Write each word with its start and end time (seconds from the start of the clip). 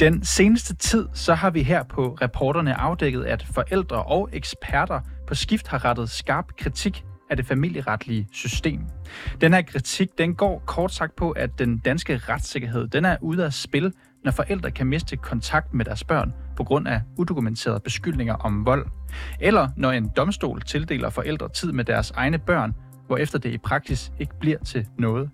Den 0.00 0.24
seneste 0.24 0.74
tid, 0.74 1.08
så 1.14 1.34
har 1.34 1.50
vi 1.50 1.62
her 1.62 1.82
på 1.82 2.18
reporterne 2.22 2.74
afdækket, 2.74 3.24
at 3.24 3.46
forældre 3.54 4.02
og 4.02 4.28
eksperter 4.32 5.00
på 5.26 5.34
skift 5.34 5.68
har 5.68 5.84
rettet 5.84 6.10
skarp 6.10 6.44
kritik 6.58 7.04
af 7.30 7.36
det 7.36 7.46
familieretlige 7.46 8.28
system. 8.32 8.80
Den 9.40 9.52
her 9.54 9.62
kritik, 9.62 10.08
den 10.18 10.34
går 10.34 10.62
kort 10.66 10.92
sagt 10.92 11.16
på, 11.16 11.30
at 11.30 11.58
den 11.58 11.78
danske 11.78 12.16
retssikkerhed, 12.16 12.88
den 12.88 13.04
er 13.04 13.16
ude 13.20 13.44
af 13.44 13.52
spil, 13.52 13.92
når 14.24 14.30
forældre 14.30 14.70
kan 14.70 14.86
miste 14.86 15.16
kontakt 15.16 15.74
med 15.74 15.84
deres 15.84 16.04
børn 16.04 16.32
på 16.56 16.64
grund 16.64 16.88
af 16.88 17.00
udokumenterede 17.18 17.80
beskyldninger 17.80 18.34
om 18.34 18.66
vold. 18.66 18.86
Eller 19.40 19.68
når 19.76 19.90
en 19.90 20.10
domstol 20.16 20.62
tildeler 20.62 21.10
forældre 21.10 21.48
tid 21.48 21.72
med 21.72 21.84
deres 21.84 22.10
egne 22.10 22.38
børn, 22.38 22.74
hvorefter 23.10 23.38
det 23.38 23.50
i 23.50 23.58
praksis 23.58 24.12
ikke 24.18 24.38
bliver 24.40 24.58
til 24.58 24.86
noget. 24.98 25.30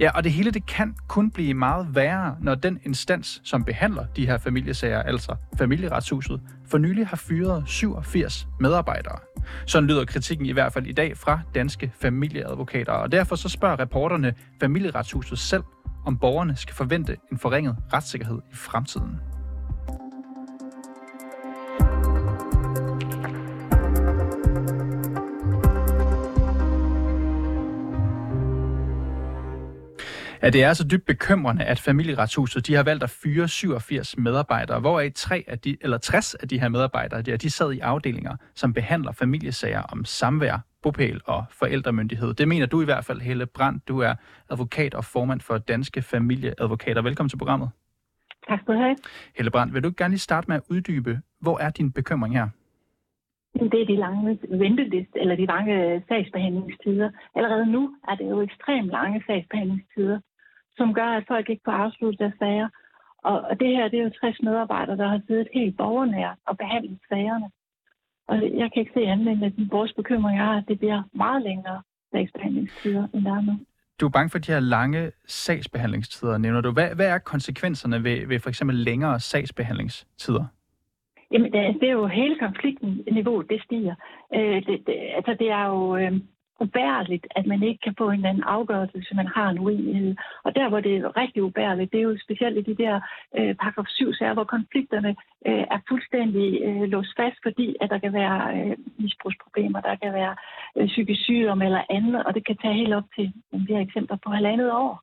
Ja, 0.00 0.10
og 0.10 0.24
det 0.24 0.32
hele 0.32 0.50
det 0.50 0.66
kan 0.66 0.94
kun 1.08 1.30
blive 1.30 1.54
meget 1.54 1.94
værre, 1.94 2.36
når 2.40 2.54
den 2.54 2.80
instans, 2.82 3.40
som 3.44 3.64
behandler 3.64 4.06
de 4.16 4.26
her 4.26 4.38
familiesager, 4.38 5.02
altså 5.02 5.36
familieretshuset, 5.58 6.40
for 6.70 6.78
nylig 6.78 7.06
har 7.06 7.16
fyret 7.16 7.62
87 7.66 8.48
medarbejdere. 8.60 9.18
Sådan 9.66 9.88
lyder 9.88 10.04
kritikken 10.04 10.46
i 10.46 10.52
hvert 10.52 10.72
fald 10.72 10.86
i 10.86 10.92
dag 10.92 11.16
fra 11.16 11.40
danske 11.54 11.92
familieadvokater, 12.00 12.92
og 12.92 13.12
derfor 13.12 13.36
så 13.36 13.48
spørger 13.48 13.80
reporterne 13.80 14.34
familieretshuset 14.60 15.38
selv, 15.38 15.62
om 16.06 16.18
borgerne 16.18 16.56
skal 16.56 16.74
forvente 16.74 17.16
en 17.32 17.38
forringet 17.38 17.76
retssikkerhed 17.92 18.38
i 18.52 18.54
fremtiden. 18.54 19.20
Ja, 30.46 30.50
det 30.50 30.62
er 30.62 30.68
altså 30.68 30.88
dybt 30.88 31.06
bekymrende, 31.06 31.64
at 31.64 31.78
familieretshuset 31.78 32.66
de 32.66 32.74
har 32.74 32.82
valgt 32.82 33.02
at 33.02 33.10
fyre 33.10 33.48
87 33.48 34.18
medarbejdere, 34.18 34.80
hvoraf 34.80 35.12
tre 35.14 35.44
af 35.46 35.58
de, 35.58 35.76
eller 35.80 35.98
60 35.98 36.34
af 36.34 36.48
de 36.48 36.60
her 36.60 36.68
medarbejdere, 36.68 37.22
de, 37.22 37.36
de 37.36 37.50
sad 37.50 37.72
i 37.72 37.78
afdelinger, 37.78 38.36
som 38.54 38.72
behandler 38.72 39.12
familiesager 39.12 39.82
om 39.82 40.04
samvær, 40.04 40.58
bopæl 40.82 41.20
og 41.24 41.44
forældremyndighed. 41.50 42.34
Det 42.34 42.48
mener 42.48 42.66
du 42.66 42.82
i 42.82 42.84
hvert 42.84 43.04
fald, 43.04 43.20
Helle 43.20 43.46
Brandt. 43.46 43.88
Du 43.88 43.98
er 43.98 44.14
advokat 44.50 44.94
og 44.94 45.04
formand 45.04 45.40
for 45.40 45.58
Danske 45.58 46.02
Familieadvokater. 46.02 47.02
Velkommen 47.02 47.28
til 47.28 47.38
programmet. 47.38 47.70
Tak 48.48 48.60
skal 48.60 48.74
du 48.74 48.78
have. 48.80 48.96
Helle 49.36 49.50
Brandt, 49.50 49.74
vil 49.74 49.82
du 49.82 49.92
gerne 49.96 50.12
lige 50.12 50.18
starte 50.18 50.48
med 50.48 50.56
at 50.56 50.62
uddybe, 50.70 51.20
hvor 51.40 51.58
er 51.58 51.70
din 51.70 51.92
bekymring 51.92 52.34
her? 52.38 52.48
Det 53.72 53.80
er 53.82 53.86
de 53.86 53.96
lange 53.96 54.38
ventelist, 54.48 55.10
eller 55.16 55.36
de 55.36 55.46
lange 55.46 56.02
sagsbehandlingstider. 56.08 57.10
Allerede 57.34 57.66
nu 57.72 57.96
er 58.08 58.14
det 58.14 58.30
jo 58.30 58.40
ekstremt 58.40 58.86
lange 58.86 59.22
sagsbehandlingstider, 59.26 60.20
som 60.76 60.94
gør, 60.94 61.08
at 61.18 61.24
folk 61.28 61.50
ikke 61.50 61.62
får 61.64 61.72
afsluttet 61.72 62.20
deres 62.20 62.38
sager. 62.38 62.68
Og 63.24 63.60
det 63.60 63.68
her, 63.76 63.88
det 63.88 63.98
er 63.98 64.04
jo 64.04 64.18
60 64.20 64.42
medarbejdere, 64.42 64.96
der 64.96 65.08
har 65.08 65.20
siddet 65.26 65.48
helt 65.54 65.76
borgernært 65.76 66.38
og 66.46 66.58
behandlet 66.58 66.98
sagerne. 67.08 67.50
Og 68.28 68.36
jeg 68.60 68.72
kan 68.72 68.80
ikke 68.80 68.92
se 68.94 69.00
andet 69.00 69.28
end, 69.28 69.44
at 69.44 69.52
vores 69.70 69.92
bekymring 69.92 70.40
er, 70.40 70.50
at 70.50 70.64
det 70.68 70.78
bliver 70.78 71.02
meget 71.12 71.42
længere 71.42 71.82
sagsbehandlingstider, 72.12 73.08
end 73.14 73.24
der 73.24 73.32
er 73.32 73.40
nu. 73.40 73.52
Du 74.00 74.06
er 74.06 74.10
bange 74.10 74.30
for 74.30 74.38
de 74.38 74.52
her 74.52 74.60
lange 74.60 75.12
sagsbehandlingstider, 75.26 76.38
nævner 76.38 76.60
du. 76.60 76.72
Hvad, 76.72 76.94
hvad 76.94 77.08
er 77.08 77.18
konsekvenserne 77.18 78.04
ved, 78.04 78.26
ved 78.26 78.40
for 78.40 78.48
eksempel 78.48 78.76
længere 78.76 79.20
sagsbehandlingstider? 79.20 80.44
Jamen, 81.32 81.52
det, 81.52 81.80
det 81.80 81.88
er 81.88 81.92
jo 81.92 82.06
hele 82.06 82.38
konflikten 82.38 83.04
niveau, 83.12 83.40
det 83.40 83.62
stiger. 83.62 83.94
Øh, 84.34 84.66
det, 84.66 84.86
det, 84.86 84.96
altså, 85.16 85.36
det 85.38 85.50
er 85.50 85.66
jo 85.66 85.96
øh, 85.96 86.12
ubærligt, 86.60 87.26
at 87.30 87.46
man 87.46 87.62
ikke 87.62 87.80
kan 87.84 87.94
få 87.98 88.10
en 88.10 88.14
eller 88.14 88.28
anden 88.28 88.42
afgørelse, 88.56 88.98
hvis 88.98 89.12
man 89.14 89.26
har 89.26 89.48
en 89.48 89.58
uenighed. 89.58 90.16
Og 90.44 90.54
der, 90.54 90.68
hvor 90.68 90.80
det 90.80 90.96
er 90.96 91.16
rigtig 91.16 91.42
ubærligt, 91.42 91.92
det 91.92 91.98
er 91.98 92.08
jo 92.10 92.18
specielt 92.24 92.58
i 92.58 92.72
de 92.72 92.82
der 92.82 93.00
øh, 93.38 93.54
paragraf 93.54 93.86
7 93.88 94.12
sager, 94.14 94.34
hvor 94.34 94.44
konflikterne 94.44 95.16
øh, 95.46 95.64
er 95.74 95.80
fuldstændig 95.88 96.62
øh, 96.66 96.82
låst 96.82 97.12
fast, 97.16 97.38
fordi 97.42 97.76
at 97.80 97.90
der 97.90 97.98
kan 97.98 98.12
være 98.12 98.38
øh, 98.56 98.76
misbrugsproblemer, 98.98 99.80
der 99.80 99.94
kan 99.96 100.12
være 100.12 100.36
øh, 100.76 100.86
psykisk 100.86 101.22
sygdom 101.22 101.62
eller 101.62 101.82
andet, 101.90 102.24
og 102.24 102.34
det 102.34 102.46
kan 102.46 102.56
tage 102.56 102.74
helt 102.74 102.94
op 102.94 103.08
til, 103.16 103.32
som 103.50 103.68
vi 103.68 103.72
har 103.72 103.80
eksempler 103.80 104.16
på, 104.24 104.30
halvandet 104.30 104.72
år. 104.72 105.02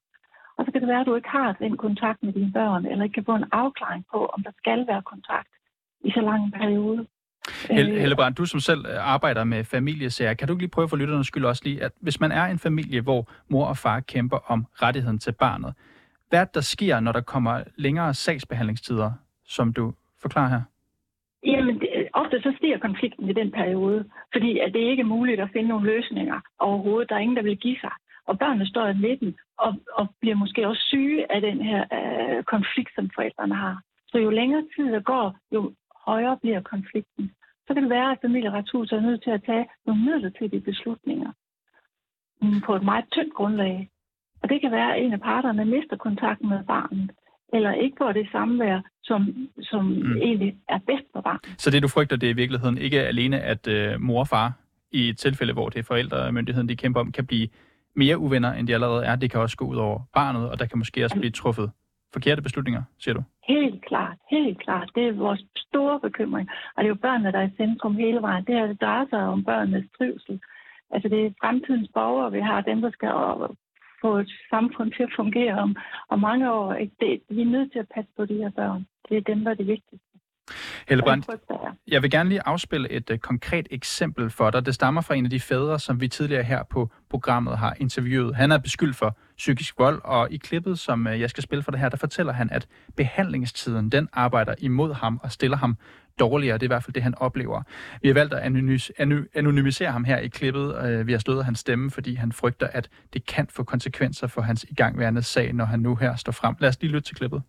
Og 0.57 0.65
så 0.65 0.71
kan 0.71 0.81
det 0.81 0.89
være, 0.89 0.99
at 0.99 1.05
du 1.05 1.15
ikke 1.15 1.29
har 1.29 1.55
den 1.59 1.77
kontakt 1.77 2.23
med 2.23 2.33
dine 2.33 2.51
børn, 2.51 2.85
eller 2.85 3.03
ikke 3.03 3.13
kan 3.13 3.25
få 3.25 3.35
en 3.35 3.51
afklaring 3.51 4.05
på, 4.11 4.25
om 4.25 4.43
der 4.43 4.51
skal 4.57 4.87
være 4.87 5.01
kontakt 5.01 5.51
i 6.03 6.11
så 6.11 6.21
lang 6.21 6.43
en 6.45 6.51
periode. 6.51 7.07
Helle, 7.69 7.99
Helle 7.99 8.15
Brandt, 8.15 8.37
du 8.37 8.45
som 8.45 8.59
selv 8.59 8.85
arbejder 8.99 9.43
med 9.43 9.63
familiesager, 9.63 10.33
kan 10.33 10.47
du 10.47 10.55
lige 10.57 10.67
prøve 10.67 10.89
for 10.89 10.97
lytternes 10.97 11.27
skyld 11.27 11.45
også 11.45 11.61
lige, 11.65 11.83
at 11.83 11.91
hvis 11.99 12.19
man 12.19 12.31
er 12.31 12.45
en 12.45 12.59
familie, 12.59 13.01
hvor 13.01 13.31
mor 13.47 13.65
og 13.65 13.77
far 13.77 13.99
kæmper 13.99 14.37
om 14.47 14.65
rettigheden 14.81 15.19
til 15.19 15.31
barnet, 15.31 15.73
hvad 16.29 16.39
er 16.39 16.45
der 16.45 16.61
sker, 16.61 16.99
når 16.99 17.11
der 17.11 17.21
kommer 17.21 17.63
længere 17.75 18.13
sagsbehandlingstider, 18.13 19.11
som 19.45 19.73
du 19.73 19.93
forklarer 20.21 20.49
her? 20.49 20.61
Jamen, 21.45 21.79
det, 21.79 21.89
ofte 22.13 22.41
så 22.41 22.53
stiger 22.57 22.77
konflikten 22.77 23.29
i 23.29 23.33
den 23.33 23.51
periode, 23.51 24.05
fordi 24.33 24.59
at 24.59 24.73
det 24.73 24.79
ikke 24.79 25.01
er 25.01 25.13
muligt 25.15 25.41
at 25.41 25.49
finde 25.53 25.69
nogle 25.69 25.91
løsninger 25.93 26.39
overhovedet. 26.59 27.09
Der 27.09 27.15
er 27.15 27.19
ingen, 27.19 27.37
der 27.37 27.43
vil 27.43 27.57
give 27.57 27.79
sig. 27.81 27.91
Og 28.27 28.39
børnene 28.39 28.67
står 28.67 28.87
i 28.87 28.93
midten 28.93 29.35
og, 29.57 29.75
og 29.93 30.07
bliver 30.21 30.35
måske 30.35 30.67
også 30.67 30.83
syge 30.87 31.31
af 31.31 31.41
den 31.41 31.61
her 31.61 31.81
øh, 31.97 32.43
konflikt, 32.43 32.95
som 32.95 33.09
forældrene 33.15 33.55
har. 33.55 33.81
Så 34.07 34.17
jo 34.17 34.29
længere 34.29 34.63
tid 34.75 34.91
der 34.91 34.99
går, 34.99 35.37
jo 35.51 35.73
højere 36.07 36.37
bliver 36.41 36.61
konflikten. 36.61 37.31
Så 37.67 37.73
kan 37.73 37.83
det 37.83 37.89
være, 37.89 38.11
at 38.11 38.17
familieretshuset 38.21 38.97
er 38.97 39.01
nødt 39.01 39.23
til 39.23 39.31
at 39.31 39.43
tage 39.45 39.65
nogle 39.85 40.01
midlertidige 40.05 40.61
beslutninger 40.61 41.31
mm, 42.41 42.61
på 42.65 42.75
et 42.75 42.83
meget 42.83 43.05
tyndt 43.11 43.33
grundlag. 43.33 43.89
Og 44.41 44.49
det 44.49 44.61
kan 44.61 44.71
være, 44.71 44.95
at 44.95 45.03
en 45.03 45.13
af 45.13 45.21
parterne 45.21 45.65
mister 45.65 45.97
kontakten 45.97 46.49
med 46.49 46.63
barnet, 46.63 47.11
eller 47.53 47.71
ikke 47.73 47.95
får 47.97 48.11
det 48.11 48.27
samvær, 48.31 48.81
som, 49.03 49.47
som 49.61 49.85
mm. 49.85 50.17
egentlig 50.17 50.55
er 50.69 50.79
bedst 50.87 51.05
for 51.13 51.21
barnet. 51.21 51.55
Så 51.57 51.71
det, 51.71 51.83
du 51.83 51.87
frygter, 51.87 52.15
det 52.15 52.27
er 52.27 52.33
i 52.33 52.35
virkeligheden 52.35 52.77
ikke 52.77 53.01
alene, 53.01 53.39
at 53.41 53.67
øh, 53.67 54.01
mor 54.01 54.19
og 54.19 54.27
far 54.27 54.53
i 54.91 55.09
et 55.09 55.17
tilfælde, 55.17 55.53
hvor 55.53 55.69
det 55.69 55.79
er 55.79 55.83
forældremyndigheden, 55.83 56.69
de 56.69 56.75
kæmper 56.75 56.99
om, 56.99 57.11
kan 57.11 57.25
blive 57.25 57.47
mere 57.95 58.17
uvenner, 58.17 58.53
end 58.53 58.67
de 58.67 58.73
allerede 58.73 59.05
er. 59.05 59.15
Det 59.15 59.31
kan 59.31 59.39
også 59.39 59.57
gå 59.57 59.65
ud 59.65 59.75
over 59.75 59.99
barnet, 60.13 60.49
og 60.49 60.59
der 60.59 60.65
kan 60.65 60.77
måske 60.77 61.03
også 61.03 61.19
blive 61.19 61.31
truffet 61.31 61.71
forkerte 62.13 62.41
beslutninger, 62.41 62.83
siger 62.99 63.15
du? 63.15 63.23
Helt 63.47 63.85
klart, 63.85 64.17
helt 64.31 64.59
klart. 64.59 64.89
Det 64.95 65.07
er 65.07 65.11
vores 65.11 65.45
store 65.55 65.99
bekymring. 65.99 66.49
Og 66.75 66.83
det 66.83 66.87
er 66.87 66.95
jo 66.95 67.05
børnene, 67.07 67.31
der 67.31 67.39
er 67.39 67.47
i 67.47 67.57
centrum 67.57 67.95
hele 67.95 68.21
vejen. 68.21 68.45
Det 68.45 68.55
her 68.55 68.67
det 68.67 68.81
drejer 68.81 69.05
sig 69.09 69.19
om 69.19 69.43
børnenes 69.43 69.85
trivsel. 69.97 70.39
Altså 70.91 71.09
det 71.09 71.25
er 71.25 71.31
fremtidens 71.41 71.89
borgere, 71.93 72.31
vi 72.31 72.39
har 72.39 72.61
dem, 72.61 72.81
der 72.81 72.91
skal 72.91 73.09
få 74.01 74.17
et 74.17 74.31
samfund 74.49 74.91
til 74.91 75.03
at 75.03 75.15
fungere 75.15 75.55
om, 75.65 75.75
om 76.09 76.19
mange 76.19 76.51
år. 76.53 76.73
Det, 76.73 77.21
vi 77.29 77.41
er 77.41 77.53
nødt 77.55 77.71
til 77.71 77.79
at 77.79 77.91
passe 77.95 78.11
på 78.17 78.25
de 78.25 78.37
her 78.37 78.49
børn. 78.49 78.85
Det 79.09 79.17
er 79.17 79.21
dem, 79.21 79.43
der 79.43 79.51
er 79.51 79.55
det 79.55 79.67
vigtigste. 79.67 80.12
Helle 80.87 81.03
Brandt, 81.03 81.27
jeg 81.87 82.01
vil 82.01 82.11
gerne 82.11 82.29
lige 82.29 82.41
afspille 82.45 82.91
et 82.91 83.09
uh, 83.09 83.17
konkret 83.17 83.67
eksempel 83.71 84.29
for 84.29 84.49
dig. 84.49 84.65
Det 84.65 84.75
stammer 84.75 85.01
fra 85.01 85.15
en 85.15 85.25
af 85.25 85.29
de 85.29 85.39
fædre, 85.39 85.79
som 85.79 86.01
vi 86.01 86.07
tidligere 86.07 86.43
her 86.43 86.63
på 86.63 86.91
programmet 87.09 87.57
har 87.57 87.75
interviewet. 87.79 88.35
Han 88.35 88.51
er 88.51 88.57
beskyldt 88.57 88.95
for 88.95 89.17
psykisk 89.37 89.79
vold, 89.79 90.01
og 90.03 90.31
i 90.31 90.37
klippet, 90.37 90.79
som 90.79 91.07
uh, 91.07 91.21
jeg 91.21 91.29
skal 91.29 91.43
spille 91.43 91.63
for 91.63 91.71
det 91.71 91.79
her, 91.79 91.89
der 91.89 91.97
fortæller 91.97 92.33
han, 92.33 92.49
at 92.49 92.67
behandlingstiden, 92.97 93.89
den 93.89 94.09
arbejder 94.13 94.55
imod 94.59 94.93
ham 94.93 95.19
og 95.23 95.31
stiller 95.31 95.57
ham 95.57 95.77
dårligere. 96.19 96.57
Det 96.57 96.63
er 96.63 96.67
i 96.67 96.73
hvert 96.75 96.83
fald 96.83 96.93
det, 96.93 97.03
han 97.03 97.15
oplever. 97.17 97.63
Vi 98.01 98.07
har 98.07 98.13
valgt 98.13 98.33
at 98.33 98.41
anonymisere 99.35 99.91
ham 99.91 100.03
her 100.03 100.17
i 100.17 100.27
klippet. 100.27 100.99
Uh, 100.99 101.07
vi 101.07 101.11
har 101.11 101.19
stået 101.19 101.45
hans 101.45 101.59
stemme, 101.59 101.91
fordi 101.91 102.15
han 102.15 102.31
frygter, 102.31 102.67
at 102.67 102.89
det 103.13 103.25
kan 103.25 103.47
få 103.49 103.63
konsekvenser 103.63 104.27
for 104.27 104.41
hans 104.41 104.65
igangværende 104.69 105.21
sag, 105.21 105.53
når 105.53 105.65
han 105.65 105.79
nu 105.79 105.95
her 105.95 106.15
står 106.15 106.31
frem. 106.31 106.55
Lad 106.59 106.69
os 106.69 106.81
lige 106.81 106.91
lytte 106.91 107.09
til 107.09 107.15
klippet. 107.15 107.41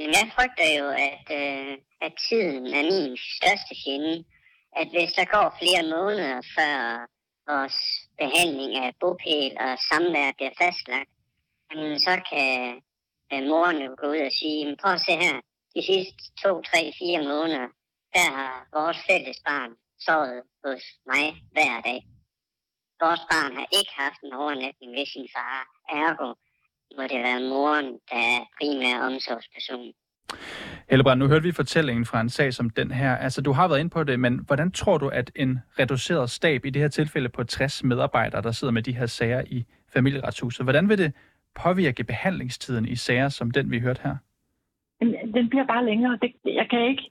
Jeg 0.00 0.30
frygter 0.34 0.68
jo, 0.78 0.86
at, 0.88 1.26
øh, 1.40 1.78
at 2.00 2.12
tiden 2.28 2.66
er 2.66 2.82
min 2.92 3.16
største 3.36 3.74
fjende. 3.84 4.24
At 4.80 4.88
hvis 4.88 5.12
der 5.12 5.24
går 5.24 5.56
flere 5.60 5.84
måneder 5.96 6.36
før 6.56 6.74
vores 7.50 7.78
behandling 8.18 8.72
af 8.84 8.94
bopæl 9.00 9.52
og 9.66 9.72
samvær 9.88 10.32
bliver 10.36 10.54
fastlagt, 10.62 11.10
jamen, 11.68 12.00
så 12.00 12.14
kan 12.30 12.82
øh, 13.32 13.42
moren 13.50 13.78
jo 13.86 13.90
gå 14.00 14.06
ud 14.14 14.22
og 14.28 14.32
sige, 14.40 14.76
prøv 14.82 14.92
at 14.92 15.00
se 15.00 15.12
her, 15.24 15.36
de 15.74 15.82
sidste 15.90 16.22
to, 16.42 16.62
tre, 16.70 16.80
fire 17.00 17.20
måneder, 17.32 17.68
der 18.14 18.26
har 18.38 18.54
vores 18.76 18.98
fælles 19.08 19.38
barn 19.46 19.72
sovet 20.06 20.42
hos 20.64 20.82
mig 21.10 21.24
hver 21.54 21.80
dag. 21.88 22.00
Vores 23.04 23.22
barn 23.32 23.52
har 23.58 23.66
ikke 23.78 23.92
haft 24.04 24.20
en 24.22 24.32
overnatning 24.32 24.90
ved 24.98 25.06
sin 25.06 25.28
far. 25.34 25.60
Ergo 25.88 26.28
må 26.96 27.02
det 27.02 27.20
være 27.28 27.40
moren, 27.40 27.86
der 28.10 28.16
er 28.16 28.40
primær 28.58 28.96
omsorgsperson. 29.06 29.92
Hellebrand, 30.90 31.18
nu 31.20 31.26
hørte 31.28 31.42
vi 31.42 31.52
fortællingen 31.52 32.04
fra 32.04 32.20
en 32.20 32.28
sag 32.28 32.52
som 32.52 32.70
den 32.70 32.90
her. 32.90 33.16
Altså, 33.16 33.42
du 33.42 33.52
har 33.52 33.68
været 33.68 33.80
inde 33.80 33.90
på 33.90 34.04
det, 34.04 34.20
men 34.20 34.40
hvordan 34.46 34.72
tror 34.72 34.98
du, 34.98 35.08
at 35.08 35.30
en 35.36 35.58
reduceret 35.78 36.30
stab, 36.30 36.64
i 36.64 36.70
det 36.70 36.82
her 36.82 36.88
tilfælde 36.88 37.28
på 37.28 37.44
60 37.44 37.84
medarbejdere, 37.84 38.42
der 38.42 38.52
sidder 38.52 38.72
med 38.72 38.82
de 38.82 38.92
her 38.92 39.06
sager 39.06 39.42
i 39.46 39.64
familieretshuset, 39.92 40.66
hvordan 40.66 40.88
vil 40.88 40.98
det 40.98 41.12
påvirke 41.54 42.04
behandlingstiden 42.04 42.88
i 42.88 42.96
sager 42.96 43.28
som 43.28 43.50
den, 43.50 43.70
vi 43.70 43.80
hørte 43.80 44.00
her? 44.04 44.16
Den 45.34 45.48
bliver 45.48 45.66
bare 45.66 45.84
længere. 45.84 46.18
Det, 46.22 46.32
jeg 46.44 46.66
kan 46.70 46.80
ikke... 46.88 47.10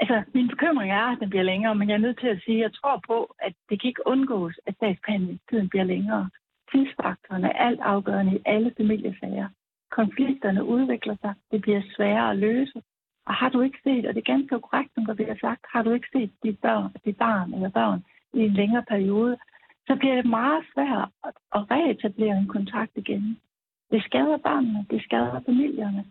Altså, 0.00 0.22
min 0.34 0.48
bekymring 0.48 0.92
er, 0.92 1.06
at 1.12 1.18
den 1.20 1.30
bliver 1.30 1.42
længere, 1.42 1.74
men 1.74 1.88
jeg 1.88 1.94
er 1.94 1.98
nødt 2.06 2.20
til 2.20 2.28
at 2.28 2.40
sige, 2.44 2.56
at 2.56 2.62
jeg 2.62 2.72
tror 2.72 3.02
på, 3.06 3.34
at 3.38 3.52
det 3.68 3.80
kan 3.80 3.88
ikke 3.88 4.06
undgås, 4.06 4.54
at 4.66 4.74
sagsbehandlingstiden 4.80 5.68
bliver 5.68 5.84
længere. 5.84 6.30
Tidsfaktoren 6.72 7.44
er 7.44 7.52
alt 7.52 7.80
afgørende 7.80 8.36
i 8.36 8.42
alle 8.46 8.72
familiesager. 8.76 9.48
konflikterne 9.90 10.64
udvikler 10.64 11.16
sig. 11.20 11.34
Det 11.50 11.60
bliver 11.60 11.82
sværere 11.96 12.30
at 12.30 12.38
løse. 12.38 12.82
Og 13.26 13.34
har 13.34 13.48
du 13.48 13.60
ikke 13.60 13.78
set, 13.84 14.06
og 14.06 14.14
det 14.14 14.20
er 14.20 14.32
ganske 14.32 14.60
korrekt, 14.60 14.94
som 14.94 15.06
der 15.06 15.14
bliver 15.14 15.34
sagt, 15.40 15.60
har 15.72 15.82
du 15.82 15.90
ikke 15.90 16.08
set 16.12 16.32
dit, 16.42 16.58
børn, 16.58 16.90
dit 17.04 17.16
barn 17.16 17.54
eller 17.54 17.68
børn 17.68 18.04
i 18.34 18.40
en 18.40 18.54
længere 18.54 18.84
periode, 18.88 19.36
så 19.86 19.96
bliver 19.96 20.14
det 20.14 20.26
meget 20.26 20.64
svært 20.74 21.08
at 21.56 21.70
reetablere 21.70 22.36
en 22.38 22.48
kontakt 22.48 22.92
igen. 22.96 23.40
Det 23.90 24.02
skader 24.02 24.36
børnene, 24.36 24.86
det 24.90 25.02
skader 25.02 25.40
familierne, 25.46 26.04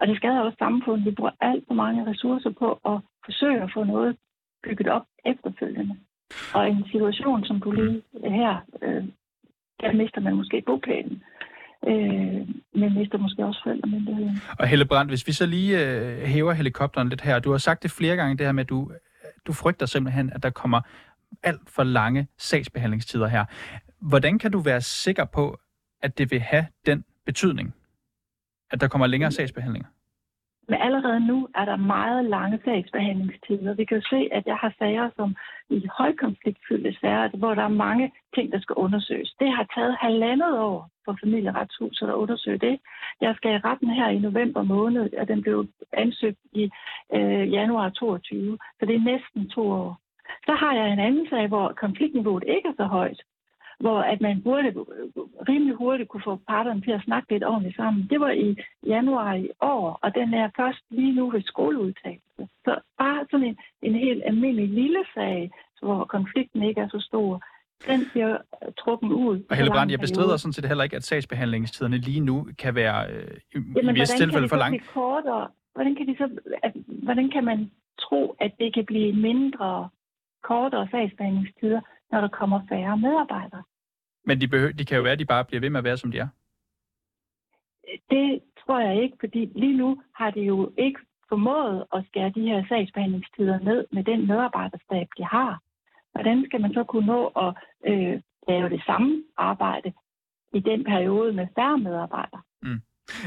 og 0.00 0.06
det 0.06 0.16
skader 0.16 0.40
også 0.40 0.58
samfundet. 0.58 1.06
Vi 1.06 1.10
bruger 1.10 1.30
alt 1.40 1.64
for 1.66 1.74
mange 1.74 2.06
ressourcer 2.10 2.50
på 2.50 2.68
at 2.84 3.00
forsøge 3.24 3.62
at 3.62 3.70
få 3.74 3.84
noget 3.84 4.16
bygget 4.64 4.88
op 4.88 5.06
efterfølgende. 5.24 5.96
Og 6.54 6.70
en 6.70 6.84
situation, 6.92 7.44
som 7.44 7.60
du 7.60 7.70
lige 7.70 8.02
her, 8.24 8.60
øh, 8.82 9.04
der 9.80 9.92
mister 9.92 10.20
man 10.20 10.34
måske 10.34 10.62
bopælen. 10.66 11.22
Øh, 11.88 12.48
men 12.74 12.94
mister 12.98 13.18
måske 13.18 13.44
også 13.44 13.60
forældremyndigheden. 13.64 14.36
Og 14.58 14.66
Helle 14.66 14.84
Brandt, 14.84 15.10
hvis 15.10 15.26
vi 15.26 15.32
så 15.32 15.46
lige 15.46 15.84
øh, 15.84 16.22
hæver 16.22 16.52
helikopteren 16.52 17.08
lidt 17.08 17.20
her. 17.20 17.38
Du 17.38 17.50
har 17.50 17.58
sagt 17.58 17.82
det 17.82 17.90
flere 17.90 18.16
gange, 18.16 18.36
det 18.36 18.46
her 18.46 18.52
med, 18.52 18.64
at 18.64 18.68
du, 18.68 18.90
du 19.46 19.52
frygter 19.52 19.86
simpelthen, 19.86 20.30
at 20.32 20.42
der 20.42 20.50
kommer 20.50 20.80
alt 21.42 21.70
for 21.70 21.82
lange 21.82 22.26
sagsbehandlingstider 22.38 23.26
her. 23.26 23.44
Hvordan 24.00 24.38
kan 24.38 24.52
du 24.52 24.58
være 24.58 24.80
sikker 24.80 25.24
på, 25.24 25.58
at 26.02 26.18
det 26.18 26.30
vil 26.30 26.40
have 26.40 26.66
den 26.86 27.04
betydning, 27.26 27.74
at 28.70 28.80
der 28.80 28.88
kommer 28.88 29.06
længere 29.06 29.30
sagsbehandlinger? 29.30 29.88
Men 30.70 30.80
allerede 30.80 31.20
nu 31.26 31.48
er 31.54 31.64
der 31.64 31.76
meget 31.76 32.24
lange 32.24 32.60
sagsbehandlingstider. 32.64 33.74
Vi 33.74 33.84
kan 33.84 33.96
jo 33.96 34.02
se, 34.10 34.28
at 34.32 34.44
jeg 34.46 34.56
har 34.56 34.72
sager, 34.78 35.10
som 35.16 35.36
i 35.70 35.88
højkonfliktfyldte 35.98 36.92
sager, 37.00 37.28
hvor 37.36 37.54
der 37.54 37.62
er 37.62 37.78
mange 37.86 38.12
ting, 38.34 38.52
der 38.52 38.60
skal 38.60 38.74
undersøges. 38.74 39.34
Det 39.40 39.50
har 39.56 39.66
taget 39.74 39.96
halvandet 40.00 40.58
år 40.58 40.90
for 41.04 41.16
familieretshuset 41.24 42.08
at 42.08 42.14
undersøge 42.22 42.58
det. 42.58 42.80
Jeg 43.20 43.34
skal 43.36 43.54
i 43.54 43.58
retten 43.68 43.90
her 43.90 44.08
i 44.08 44.18
november 44.18 44.62
måned, 44.62 45.14
og 45.20 45.28
den 45.28 45.42
blev 45.42 45.66
ansøgt 45.92 46.38
i 46.52 46.70
øh, 47.14 47.52
januar 47.52 47.88
22, 47.88 48.58
så 48.78 48.86
det 48.86 48.94
er 48.94 49.10
næsten 49.12 49.48
to 49.48 49.70
år. 49.70 50.00
Så 50.46 50.52
har 50.52 50.74
jeg 50.74 50.92
en 50.92 50.98
anden 50.98 51.26
sag, 51.30 51.48
hvor 51.48 51.72
konfliktniveauet 51.80 52.44
ikke 52.46 52.68
er 52.68 52.76
så 52.76 52.84
højt, 52.84 53.20
hvor 53.80 53.98
at 54.12 54.20
man 54.20 54.42
burde 54.42 54.68
rimelig 55.48 55.74
hurtigt 55.74 56.08
kunne 56.08 56.22
få 56.24 56.40
parterne 56.48 56.80
til 56.80 56.90
at 56.90 57.02
snakke 57.04 57.32
lidt 57.32 57.44
ordentligt 57.44 57.76
sammen. 57.76 58.06
Det 58.10 58.20
var 58.20 58.30
i 58.30 58.56
januar 58.86 59.34
i 59.34 59.48
år, 59.60 59.98
og 60.02 60.14
den 60.14 60.34
er 60.34 60.48
først 60.56 60.82
lige 60.90 61.14
nu 61.14 61.30
ved 61.30 61.42
skoleudtagelse. 61.42 62.42
Så 62.64 62.72
bare 62.98 63.26
sådan 63.30 63.46
en, 63.46 63.56
en 63.82 63.94
helt 63.94 64.22
almindelig 64.26 64.68
lille 64.68 65.04
sag, 65.14 65.50
hvor 65.82 66.04
konflikten 66.04 66.62
ikke 66.62 66.80
er 66.80 66.88
så 66.88 67.00
stor, 67.00 67.42
den 67.88 68.00
bliver 68.12 68.36
truppen 68.78 69.12
ud. 69.12 69.42
Og 69.50 69.56
Helle 69.56 69.70
Brandt, 69.70 69.92
jeg 69.92 70.00
bestrider 70.00 70.36
sådan 70.36 70.52
set 70.52 70.64
heller 70.64 70.84
ikke, 70.84 70.96
at 70.96 71.04
sagsbehandlingstiderne 71.04 71.96
lige 71.96 72.20
nu 72.20 72.46
kan 72.58 72.74
være 72.74 73.10
øh, 73.10 73.36
i 73.54 73.92
visse 73.92 74.16
tilfælde 74.16 74.48
for 74.48 74.56
langt. 74.56 74.88
Kortere? 74.94 75.48
Hvordan 75.74 75.94
kan, 75.94 76.06
de 76.06 76.16
så, 76.18 76.28
at, 76.62 76.72
hvordan 76.86 77.30
kan 77.30 77.44
man 77.44 77.70
tro, 78.00 78.36
at 78.40 78.52
det 78.58 78.74
kan 78.74 78.86
blive 78.86 79.12
mindre 79.12 79.88
kortere 80.42 80.88
sagsbehandlingstider, 80.90 81.80
når 82.12 82.20
der 82.20 82.28
kommer 82.28 82.60
færre 82.68 82.98
medarbejdere? 82.98 83.62
Men 84.24 84.40
de, 84.40 84.48
behøver, 84.48 84.72
de 84.72 84.84
kan 84.84 84.96
jo 84.96 85.02
være, 85.02 85.12
at 85.12 85.18
de 85.18 85.24
bare 85.24 85.44
bliver 85.44 85.60
ved 85.60 85.70
med 85.70 85.78
at 85.78 85.84
være, 85.84 85.96
som 85.96 86.10
de 86.10 86.18
er. 86.18 86.28
Det 88.10 88.40
tror 88.60 88.80
jeg 88.80 89.02
ikke, 89.02 89.16
fordi 89.20 89.50
lige 89.54 89.76
nu 89.76 90.02
har 90.14 90.30
de 90.30 90.40
jo 90.40 90.72
ikke 90.78 91.00
formået 91.28 91.86
at 91.94 92.04
skære 92.06 92.32
de 92.34 92.48
her 92.48 92.64
sagsbehandlingstider 92.68 93.58
ned 93.58 93.86
med 93.92 94.04
den 94.04 94.26
medarbejderstab, 94.26 95.08
de 95.18 95.24
har. 95.24 95.62
Hvordan 96.12 96.44
skal 96.46 96.60
man 96.60 96.74
så 96.74 96.84
kunne 96.84 97.06
nå 97.06 97.26
at 97.26 97.54
øh, 97.86 98.20
lave 98.48 98.68
det 98.68 98.82
samme 98.86 99.24
arbejde 99.36 99.92
i 100.54 100.60
den 100.60 100.84
periode 100.84 101.32
med 101.32 101.46
færre 101.54 101.78
medarbejdere? 101.78 102.42
Mm. 102.62 102.80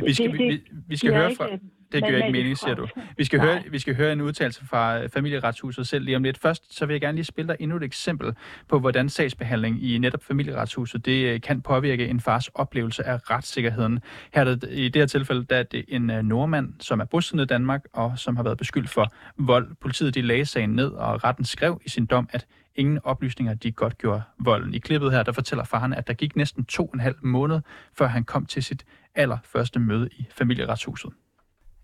Vi 0.06 0.14
skal, 0.14 0.32
det, 0.32 0.40
det, 0.40 0.50
vi, 0.50 0.62
vi 0.88 0.98
skal 0.98 1.14
høre 1.14 1.36
fra... 1.36 1.46
Ikke, 1.46 1.66
det 1.94 2.04
giver 2.04 2.18
ikke 2.18 2.32
mening, 2.32 2.58
siger 2.58 2.76
du. 2.76 2.88
Vi 3.18 3.24
skal, 3.24 3.40
høre, 3.40 3.64
vi 3.70 3.80
skal 3.80 3.96
høre 3.96 4.14
en 4.14 4.22
udtalelse 4.22 4.66
fra 4.66 5.00
øh, 5.00 5.10
familieretshuset 5.10 5.88
selv 5.88 6.06
lige 6.06 6.18
om 6.18 6.24
lidt. 6.24 6.38
Først 6.38 6.78
så 6.78 6.86
vil 6.86 6.94
jeg 6.94 7.02
gerne 7.02 7.16
lige 7.16 7.26
spille 7.26 7.48
dig 7.48 7.58
endnu 7.60 7.78
et 7.78 7.84
eksempel 7.84 8.36
på, 8.68 8.80
hvordan 8.80 9.10
sagsbehandling 9.10 9.84
i 9.84 9.98
netop 9.98 10.24
familieretshuset 10.24 11.06
det 11.06 11.26
øh, 11.26 11.42
kan 11.42 11.62
påvirke 11.62 12.08
en 12.08 12.20
fars 12.20 12.48
oplevelse 12.48 13.08
af 13.08 13.30
retssikkerheden. 13.30 14.00
Her 14.34 14.42
er 14.42 14.56
det, 14.56 14.70
i 14.72 14.90
det 14.90 15.02
her 15.02 15.08
tilfælde 15.08 15.44
der 15.44 15.56
er 15.56 15.64
det 15.64 15.86
en 15.88 16.10
øh, 16.10 16.24
nordmand, 16.24 16.74
som 16.80 17.00
er 17.00 17.06
bosiddende 17.06 17.44
i 17.44 17.48
Danmark 17.48 17.86
og 17.94 18.20
som 18.20 18.36
har 18.36 18.44
været 18.44 18.58
beskyldt 18.58 18.90
for 18.90 19.14
vold. 19.38 19.76
Politiet 19.82 20.16
de 20.16 20.22
lagde 20.22 20.46
sagen 20.46 20.70
ned, 20.70 20.88
og 20.88 21.24
retten 21.24 21.46
skrev 21.46 21.82
i 21.86 21.90
sin 21.90 22.06
dom, 22.06 22.30
at 22.32 22.46
ingen 22.76 23.00
oplysninger, 23.04 23.54
de 23.54 23.72
godt 23.72 23.98
gjorde 23.98 24.22
volden. 24.40 24.74
I 24.74 24.80
klippet 24.80 25.12
her, 25.12 25.24
der 25.24 25.32
fortæller 25.32 25.64
faren, 25.64 25.94
at 25.94 26.08
der 26.08 26.14
gik 26.14 26.36
næsten 26.36 26.66
to 26.66 26.86
og 26.86 26.94
en 26.94 27.00
halv 27.00 27.16
måned, 27.22 27.60
før 27.98 28.08
han 28.08 28.24
kom 28.24 28.46
til 28.46 28.64
sit 28.64 28.86
allerførste 29.16 29.80
møde 29.80 30.10
i 30.12 30.28
familieretshuset. 30.38 31.12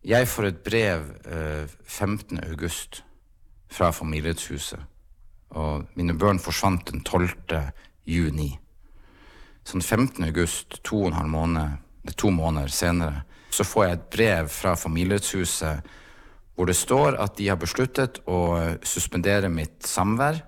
Jeg 0.04 0.28
får 0.28 0.44
et 0.44 0.58
brev 0.58 1.02
øh, 1.26 1.68
15. 1.84 2.40
august 2.44 3.04
fra 3.72 3.92
Familierettshuset. 3.92 4.80
Og 5.50 5.86
mine 5.96 6.18
børn 6.18 6.40
forsvandt 6.40 6.92
den 6.92 7.04
12. 7.04 7.30
juni. 8.06 8.60
Så 9.64 9.74
den 9.74 9.82
15. 9.82 10.24
august, 10.24 10.84
to 10.84 11.02
og 11.02 11.08
en 11.08 11.14
halv 11.14 11.28
måned, 11.28 11.68
to 12.18 12.30
måneder 12.30 12.68
senere, 12.68 13.22
så 13.52 13.64
får 13.64 13.84
jeg 13.84 13.94
et 13.94 14.02
brev 14.02 14.48
fra 14.48 14.76
Familierettshuset 14.76 15.82
hvor 16.60 16.68
det 16.68 16.76
står 16.76 17.16
at 17.24 17.38
de 17.38 17.46
har 17.48 17.56
besluttet 17.56 18.18
å 18.28 18.60
suspendere 18.84 19.48
mitt 19.48 19.86
samvær. 19.88 20.42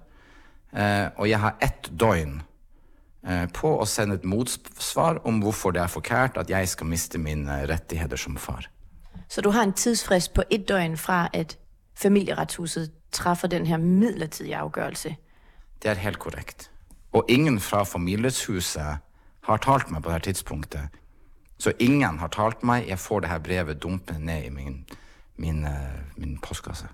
Eh, 0.75 1.07
og 1.15 1.29
jeg 1.29 1.39
har 1.39 1.55
ett 1.63 1.87
døgn 1.87 2.41
på 3.53 3.69
å 3.77 3.85
sende 3.85 4.15
et 4.17 4.23
motsvar 4.25 5.19
om 5.29 5.43
hvorfor 5.43 5.75
det 5.75 5.81
er 5.83 5.91
forkert 5.93 6.39
at 6.41 6.49
jeg 6.49 6.69
skal 6.71 6.87
miste 6.89 7.19
mine 7.21 7.59
rettigheter 7.69 8.17
som 8.17 8.37
far. 8.37 8.65
Så 9.29 9.41
du 9.41 9.51
har 9.53 9.63
en 9.63 9.73
tidsfrist 9.73 10.33
på 10.33 10.43
et 10.49 10.65
døgn 10.67 10.97
fra, 10.97 11.29
at 11.33 11.57
familieretshuset 11.95 12.91
træffer 13.11 13.47
den 13.47 13.65
her 13.65 13.77
midlertidige 13.77 14.57
afgørelse. 14.57 15.15
Det 15.83 15.91
er 15.91 15.93
helt 15.93 16.19
korrekt. 16.19 16.71
Og 17.13 17.25
ingen 17.29 17.59
fra 17.59 17.83
familieretshuset 17.83 18.97
har 19.43 19.57
talt 19.57 19.91
mig 19.91 20.01
på 20.01 20.09
det 20.09 20.13
her 20.13 20.19
tidspunktet. 20.19 20.81
Så 21.59 21.73
ingen 21.79 22.19
har 22.19 22.27
talt 22.27 22.63
mig. 22.63 22.85
Jeg 22.87 22.99
får 22.99 23.19
det 23.19 23.29
her 23.29 23.39
brevet 23.39 23.83
dumpet 23.83 24.21
ned 24.21 24.43
i 24.43 24.49
min, 24.49 24.85
min, 25.37 25.63
uh, 25.63 25.71
min 26.17 26.37
postkasse. 26.37 26.87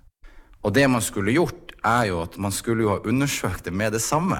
Og 0.63 0.75
det 0.75 0.89
man 0.89 1.01
skulle 1.01 1.31
gjort, 1.31 1.71
er 1.83 2.03
jo 2.03 2.21
at 2.21 2.37
man 2.37 2.51
skulle 2.51 2.83
jo 2.83 2.89
ha 2.89 2.97
undersøkt 2.97 3.65
det 3.65 3.73
med 3.73 3.91
det 3.91 4.01
samme. 4.01 4.37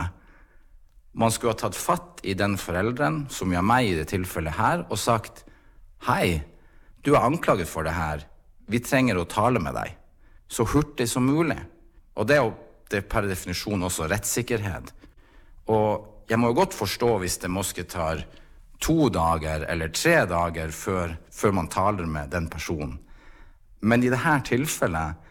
Man 1.18 1.34
skulle 1.34 1.56
ha 1.56 1.58
tatt 1.58 1.76
fatt 1.76 2.22
i 2.22 2.36
den 2.38 2.60
forelderen, 2.62 3.24
som 3.34 3.50
gjør 3.54 3.66
meg 3.66 3.90
i 3.90 3.96
det 3.98 4.10
tilfellet 4.12 4.54
her, 4.60 4.84
og 4.86 5.00
sagt 5.02 5.44
hei, 6.06 6.44
du 7.02 7.16
er 7.16 7.26
anklaget 7.26 7.70
for 7.70 7.88
det 7.88 7.96
her. 7.96 8.22
Vi 8.70 8.84
trenger 8.84 9.18
å 9.18 9.26
tale 9.30 9.62
med 9.64 9.74
deg. 9.74 9.96
Så 10.48 10.68
hurtig 10.70 11.08
som 11.10 11.26
mulig. 11.26 11.58
Og 12.16 12.28
det 12.28 12.38
er 12.38 12.46
jo 12.46 12.54
det 12.92 13.08
per 13.10 13.26
definisjon 13.28 13.84
også 13.88 14.08
rettssikkerhet. 14.12 14.94
Og 15.74 16.30
jeg 16.30 16.40
må 16.40 16.52
jo 16.52 16.60
godt 16.62 16.76
forstå 16.78 17.10
hvis 17.24 17.40
det 17.42 17.52
måske 17.52 17.88
tar 17.90 18.24
to 18.84 19.10
dager 19.10 19.66
eller 19.72 19.90
tre 19.90 20.20
dager 20.30 20.74
før, 20.76 21.16
før 21.34 21.56
man 21.56 21.72
taler 21.72 22.06
med 22.06 22.30
den 22.30 22.50
personen. 22.52 22.98
Men 23.82 24.04
i 24.04 24.12
dette 24.12 24.36
tilfellet 24.52 25.24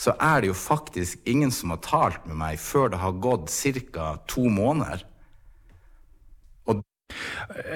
så 0.00 0.14
er 0.16 0.40
det 0.40 0.50
jo 0.50 0.56
faktisk 0.56 1.20
ingen 1.28 1.52
som 1.52 1.74
har 1.74 1.82
talt 1.84 2.26
med 2.28 2.38
meg 2.40 2.60
før 2.60 2.92
det 2.92 3.00
har 3.02 3.20
gått 3.20 3.50
ca. 3.52 4.16
to 4.26 4.48
måneder. 4.48 5.04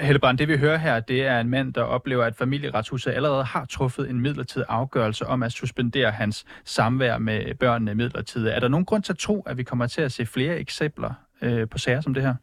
Helle 0.01 0.19
Brandt, 0.19 0.39
det 0.39 0.47
vi 0.47 0.57
hører 0.57 0.77
her, 0.77 0.99
det 0.99 1.25
er 1.27 1.39
en 1.39 1.49
mand, 1.49 1.73
der 1.73 1.83
oplever, 1.83 2.23
at 2.23 2.35
familieretshuset 2.35 3.11
allerede 3.11 3.43
har 3.43 3.65
truffet 3.65 4.09
en 4.09 4.19
midlertidig 4.19 4.65
afgørelse 4.69 5.25
om 5.27 5.43
at 5.43 5.51
suspendere 5.51 6.11
hans 6.11 6.45
samvær 6.65 7.17
med 7.17 7.55
børnene 7.55 7.95
midlertidigt. 7.95 8.55
Er 8.55 8.59
der 8.59 8.67
nogen 8.67 8.85
grund 8.85 9.03
til 9.03 9.13
at 9.13 9.17
tro, 9.17 9.41
at 9.41 9.57
vi 9.57 9.63
kommer 9.63 9.87
til 9.87 10.01
at 10.01 10.11
se 10.11 10.25
flere 10.25 10.59
eksempler 10.59 11.13
øh, 11.41 11.69
på 11.69 11.77
sager 11.77 12.01
som 12.01 12.13
det 12.13 12.23
her? 12.23 12.35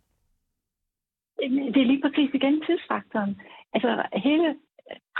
Det 1.74 1.80
er 1.82 1.86
lige 1.86 2.02
præcis 2.04 2.30
igen 2.34 2.62
tidsfaktoren. 2.66 3.40
Altså 3.74 4.02
hele 4.12 4.54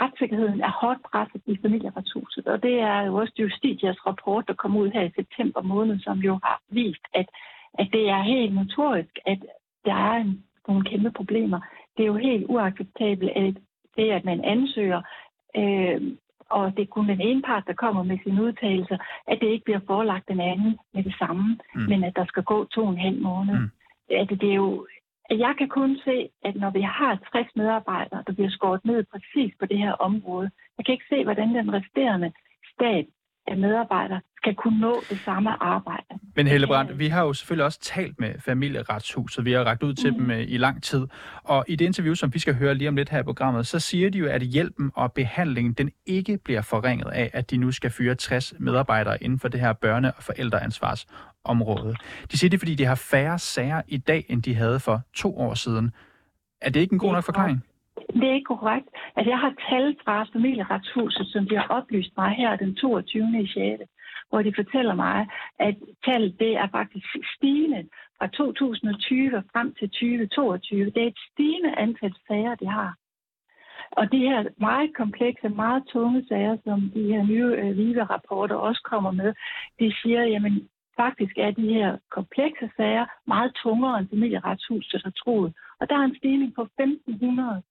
retssikkerheden 0.01 0.61
er 0.61 0.71
hårdt 0.81 1.01
presset 1.11 1.41
i 1.45 1.57
familieretshuset, 1.61 2.47
og 2.47 2.63
det 2.63 2.75
er 2.79 3.01
jo 3.01 3.15
også 3.15 3.33
Justitias 3.39 4.05
rapport, 4.07 4.47
der 4.47 4.53
kom 4.53 4.77
ud 4.77 4.89
her 4.89 5.01
i 5.01 5.15
september 5.15 5.61
måned, 5.61 5.99
som 5.99 6.17
jo 6.19 6.39
har 6.43 6.61
vist, 6.69 7.05
at, 7.13 7.27
at 7.79 7.87
det 7.93 8.09
er 8.09 8.23
helt 8.23 8.55
notorisk, 8.55 9.19
at 9.25 9.39
der 9.85 9.95
er 10.09 10.15
en 10.25 10.43
nogle 10.67 10.83
kæmpe 10.83 11.11
problemer. 11.11 11.59
Det 11.97 12.03
er 12.03 12.07
jo 12.07 12.15
helt 12.15 12.45
uacceptabelt, 12.49 13.31
at 13.35 13.55
det, 13.97 14.11
at 14.11 14.25
man 14.25 14.43
ansøger, 14.43 15.01
øh, 15.57 16.01
og 16.49 16.77
det 16.77 16.81
er 16.81 16.95
kun 16.95 17.09
den 17.09 17.21
ene 17.21 17.41
part, 17.41 17.63
der 17.67 17.73
kommer 17.73 18.03
med 18.03 18.17
sine 18.23 18.43
udtalelser, 18.43 18.97
at 19.27 19.37
det 19.41 19.47
ikke 19.47 19.65
bliver 19.65 19.79
forelagt 19.87 20.27
den 20.27 20.39
anden 20.39 20.77
med 20.93 21.03
det 21.03 21.15
samme, 21.19 21.59
mm. 21.75 21.81
men 21.81 22.03
at 22.03 22.15
der 22.15 22.25
skal 22.25 22.43
gå 22.43 22.65
to 22.65 22.81
og 22.85 22.89
en 22.89 22.97
halv 22.97 23.21
måned. 23.21 23.55
Mm. 23.59 23.69
At 24.09 24.29
det 24.29 24.49
er 24.51 24.55
jo, 24.55 24.87
jeg 25.29 25.55
kan 25.57 25.69
kun 25.69 25.97
se, 26.05 26.29
at 26.43 26.55
når 26.55 26.69
vi 26.69 26.81
har 26.81 27.19
60 27.31 27.47
medarbejdere, 27.55 28.23
der 28.27 28.33
bliver 28.33 28.49
skåret 28.49 28.85
ned 28.85 29.03
præcis 29.11 29.53
på 29.59 29.65
det 29.65 29.77
her 29.77 29.91
område, 29.91 30.49
jeg 30.77 30.85
kan 30.85 30.93
ikke 30.93 31.09
se, 31.09 31.23
hvordan 31.23 31.55
den 31.55 31.73
resterende 31.73 32.31
stab 32.73 33.05
af 33.47 33.57
medarbejdere 33.57 34.21
skal 34.37 34.55
kunne 34.55 34.79
nå 34.79 35.01
det 35.09 35.19
samme 35.19 35.63
arbejde. 35.63 36.03
Men 36.35 36.47
Helle 36.47 36.67
Brandt, 36.67 36.99
vi 36.99 37.07
har 37.07 37.23
jo 37.23 37.33
selvfølgelig 37.33 37.65
også 37.65 37.79
talt 37.79 38.19
med 38.19 38.33
familieretshuset. 38.39 39.45
Vi 39.45 39.51
har 39.51 39.63
ragt 39.63 39.83
ud 39.83 39.93
til 39.93 40.11
mm. 40.11 40.19
dem 40.19 40.31
øh, 40.31 40.45
i 40.47 40.57
lang 40.57 40.83
tid. 40.83 41.07
Og 41.43 41.65
i 41.67 41.75
det 41.75 41.85
interview, 41.85 42.13
som 42.13 42.33
vi 42.33 42.39
skal 42.39 42.55
høre 42.55 42.75
lige 42.75 42.87
om 42.87 42.95
lidt 42.95 43.09
her 43.09 43.19
i 43.19 43.23
programmet, 43.23 43.67
så 43.67 43.79
siger 43.79 44.09
de 44.09 44.17
jo, 44.17 44.27
at 44.27 44.41
hjælpen 44.41 44.91
og 44.95 45.13
behandlingen, 45.13 45.73
den 45.73 45.91
ikke 46.05 46.37
bliver 46.37 46.61
forringet 46.61 47.07
af, 47.07 47.29
at 47.33 47.51
de 47.51 47.57
nu 47.57 47.71
skal 47.71 47.91
fyre 47.91 48.15
60 48.15 48.53
medarbejdere 48.59 49.23
inden 49.23 49.39
for 49.39 49.47
det 49.47 49.59
her 49.59 49.73
børne- 49.73 50.17
og 50.17 50.23
forældreansvarsområde. 50.23 51.95
De 52.31 52.37
siger 52.37 52.49
det, 52.49 52.59
fordi 52.59 52.75
de 52.75 52.85
har 52.85 52.95
færre 52.95 53.39
sager 53.39 53.81
i 53.87 53.97
dag, 53.97 54.25
end 54.29 54.43
de 54.43 54.55
havde 54.55 54.79
for 54.79 55.01
to 55.13 55.37
år 55.37 55.53
siden. 55.53 55.91
Er 56.61 56.69
det 56.69 56.79
ikke 56.79 56.93
en 56.93 56.99
god 56.99 57.13
nok 57.13 57.23
forklaring? 57.23 57.63
Det 58.13 58.23
er 58.29 58.33
ikke 58.33 58.53
korrekt. 58.55 58.87
Altså, 59.15 59.29
jeg 59.29 59.39
har 59.39 59.53
tal 59.69 59.97
fra 60.03 60.23
familieretshuset, 60.33 61.27
som 61.27 61.47
de 61.47 61.55
har 61.57 61.67
oplyst 61.67 62.11
mig 62.17 62.29
her 62.29 62.55
den 62.55 62.75
22. 62.75 63.41
i 63.41 63.47
6 63.47 63.83
hvor 64.33 64.41
de 64.41 64.53
fortæller 64.55 64.95
mig, 64.95 65.27
at 65.59 65.75
tallet 66.05 66.39
det 66.39 66.53
er 66.57 66.67
faktisk 66.67 67.07
stigende 67.35 67.81
fra 68.17 68.27
2020 68.27 69.43
frem 69.53 69.73
til 69.79 69.89
2022. 69.89 70.85
Det 70.85 71.03
er 71.03 71.07
et 71.07 71.23
stigende 71.31 71.75
antal 71.77 72.15
sager, 72.27 72.55
de 72.55 72.65
har. 72.65 72.95
Og 73.91 74.11
de 74.11 74.17
her 74.17 74.43
meget 74.57 74.95
komplekse, 74.95 75.49
meget 75.49 75.83
tunge 75.93 76.25
sager, 76.29 76.57
som 76.63 76.91
de 76.95 77.03
her 77.11 77.23
nye 77.23 77.51
øh, 77.61 77.77
VIVA-rapporter 77.77 78.55
også 78.55 78.81
kommer 78.91 79.11
med, 79.11 79.33
de 79.79 79.93
siger, 80.01 80.23
jamen 80.23 80.67
faktisk 80.95 81.37
er 81.37 81.51
de 81.51 81.73
her 81.73 81.97
komplekse 82.11 82.69
sager 82.77 83.05
meget 83.27 83.51
tungere 83.63 83.99
end 83.99 84.09
familieretshuset 84.09 85.01
har 85.03 85.13
troet. 85.21 85.53
Og 85.79 85.89
der 85.89 85.95
er 85.95 86.05
en 86.05 86.17
stigning 86.17 86.55
på 86.55 86.61
1500 86.61 87.61